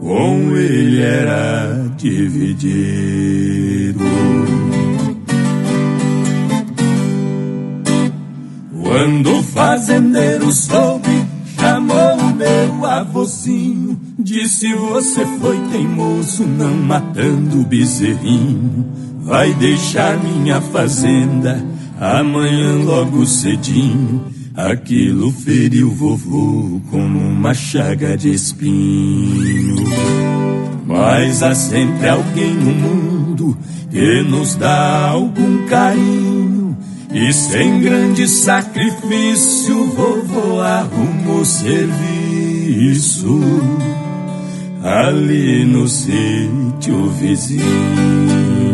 [0.00, 3.40] com ele era dividido.
[8.90, 11.24] Quando o fazendeiro soube,
[11.56, 18.84] chamou meu avôzinho disse: Você foi teimoso, não matando o bezerrinho.
[19.20, 21.64] Vai deixar minha fazenda
[22.00, 24.24] amanhã logo cedinho.
[24.56, 29.84] Aquilo feriu vovô como uma chaga de espinho.
[30.84, 33.56] Mas há sempre alguém no mundo
[33.88, 36.49] que nos dá algum carinho.
[37.12, 43.40] E sem grande sacrifício, vovô arrumou serviço
[44.82, 48.69] ali no sítio vizinho.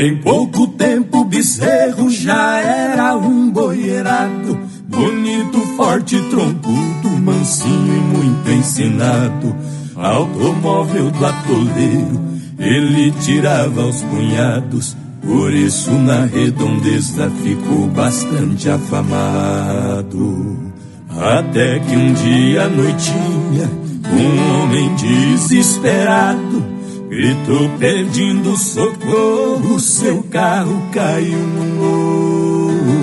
[0.00, 4.56] Em pouco tempo, bezerro já era um boierado.
[4.86, 9.56] Bonito, forte, troncudo, mansinho e muito ensinado.
[9.96, 12.20] Automóvel do atoleiro,
[12.60, 14.96] ele tirava aos punhados.
[15.20, 20.70] Por isso na redondeza ficou bastante afamado.
[21.10, 23.68] Até que um dia à noitinha,
[24.12, 26.77] um homem desesperado
[27.08, 32.98] Gritou pedindo socorro, seu carro caiu no morro.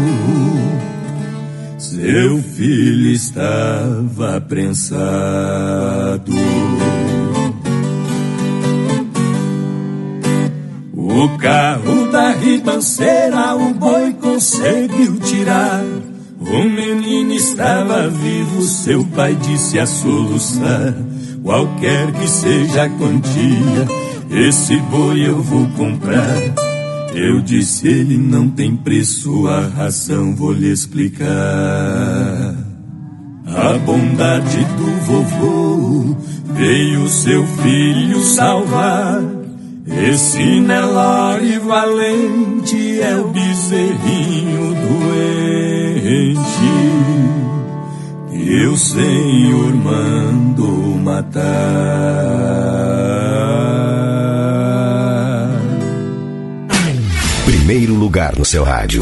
[1.80, 6.32] Seu filho estava prensado.
[10.94, 15.84] O carro da ribanceira o boi conseguiu tirar.
[16.40, 20.94] O menino estava vivo, seu pai disse a soluçar.
[21.46, 23.86] Qualquer que seja a quantia,
[24.32, 26.42] esse boi eu vou comprar.
[27.14, 31.28] Eu disse, ele não tem preço, a ração vou lhe explicar.
[33.46, 36.18] A bondade do vovô
[36.56, 39.22] veio seu filho salvar.
[39.86, 45.76] Esse Nelore valente é o bezerrinho doente
[48.46, 51.42] que o Senhor mandou matar.
[57.44, 59.02] Primeiro lugar no seu rádio.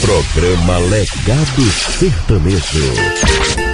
[0.00, 1.62] Programa Legado
[2.00, 3.69] Sertanejo.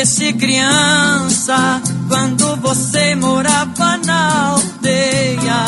[0.00, 5.66] Conheci criança quando você morava na aldeia.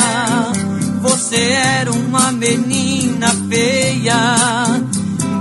[1.02, 4.64] Você era uma menina feia,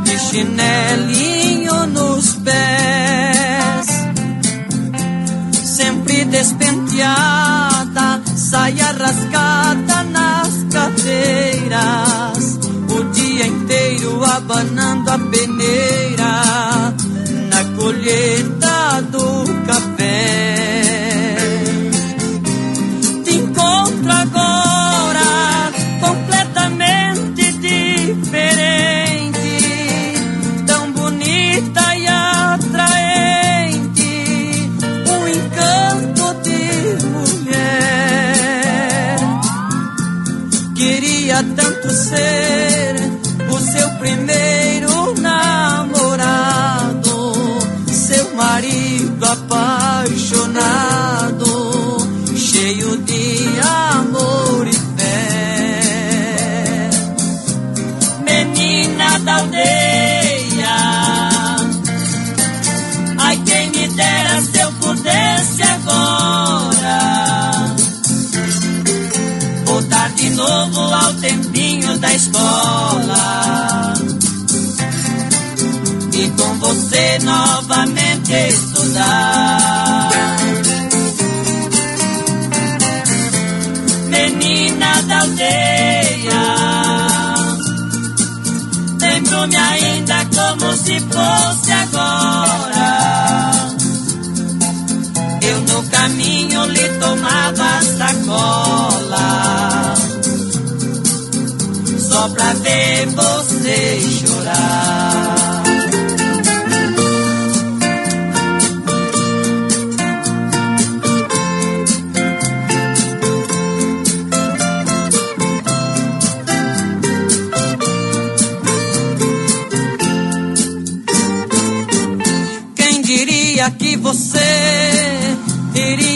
[0.04, 3.88] de chinelinho nos pés,
[5.64, 12.60] sempre despenteada, saia rasgada nas cadeiras,
[12.90, 16.42] o dia inteiro abanando a peneira
[17.50, 18.61] na colheita
[19.12, 19.61] do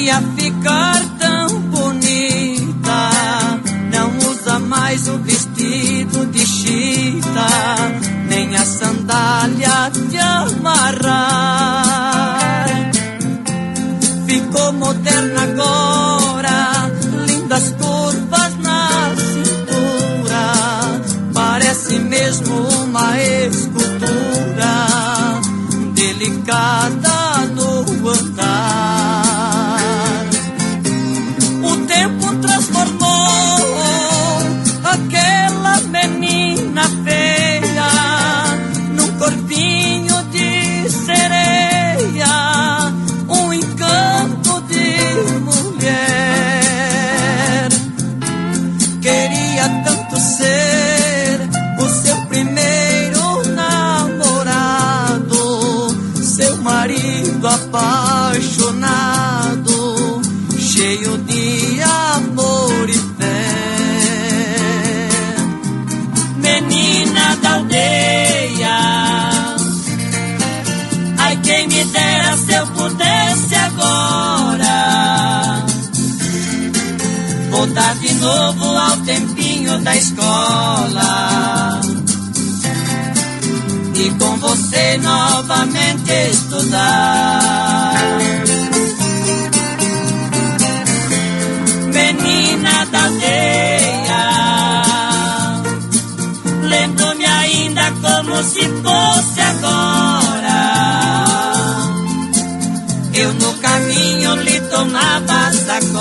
[0.06, 3.10] iria ficar tão bonita.
[3.92, 7.48] Não usa mais o vestido de chita,
[8.30, 11.66] nem a sandália de amarrar.
[14.28, 15.95] Ficou moderna agora,
[78.26, 81.80] novo ao tempinho da escola
[83.94, 87.94] e com você novamente estudar.
[91.94, 94.24] Menina da aldeia,
[96.64, 100.60] lembro-me ainda como se fosse agora.
[103.14, 105.95] Eu no caminho lhe tomava sacola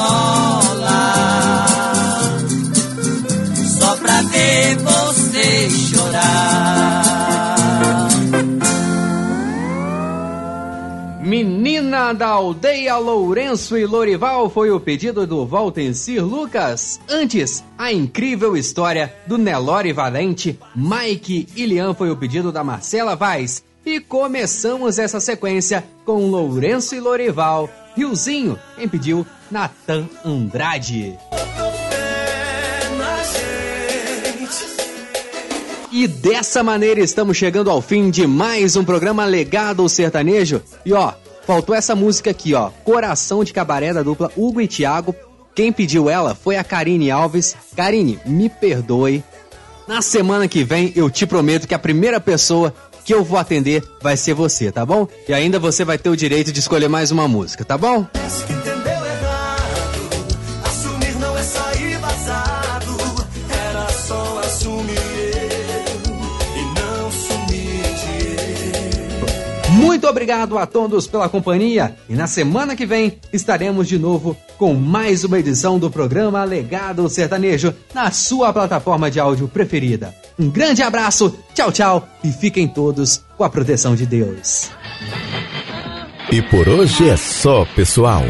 [11.35, 17.01] Menina da aldeia Lourenço e Lorival foi o pedido do Valtencir Lucas.
[17.11, 23.16] Antes, a incrível história do Nelore Valente, Mike e Lian foi o pedido da Marcela
[23.16, 23.65] Vaz.
[23.85, 27.69] E começamos essa sequência com Lourenço e Lorival.
[27.97, 29.27] Riozinho, quem pediu?
[29.51, 31.19] Natan Andrade.
[35.90, 40.61] E dessa maneira estamos chegando ao fim de mais um programa Legado Sertanejo.
[40.85, 41.12] E ó,
[41.47, 45.15] faltou essa música aqui, ó, Coração de Cabaré da dupla Hugo e Thiago.
[45.55, 47.55] Quem pediu ela foi a Karine Alves.
[47.77, 49.23] Karine, me perdoe.
[49.87, 53.85] Na semana que vem eu te prometo que a primeira pessoa que eu vou atender
[54.03, 55.07] vai ser você, tá bom?
[55.29, 58.07] E ainda você vai ter o direito de escolher mais uma música, tá bom?
[70.05, 74.74] Muito obrigado a todos pela companhia e na semana que vem estaremos de novo com
[74.74, 80.14] mais uma edição do programa Legado Sertanejo na sua plataforma de áudio preferida.
[80.39, 84.70] Um grande abraço, tchau, tchau e fiquem todos com a proteção de Deus.
[86.35, 88.24] E por hoje é só, pessoal.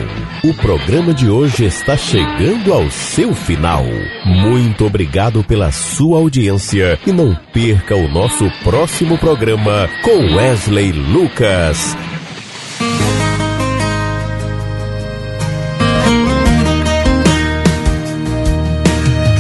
[0.45, 3.83] O programa de hoje está chegando ao seu final.
[4.27, 11.97] Muito obrigado pela sua audiência e não perca o nosso próximo programa com Wesley Lucas.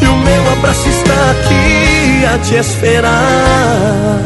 [0.01, 4.25] E o meu abraço está aqui a te esperar.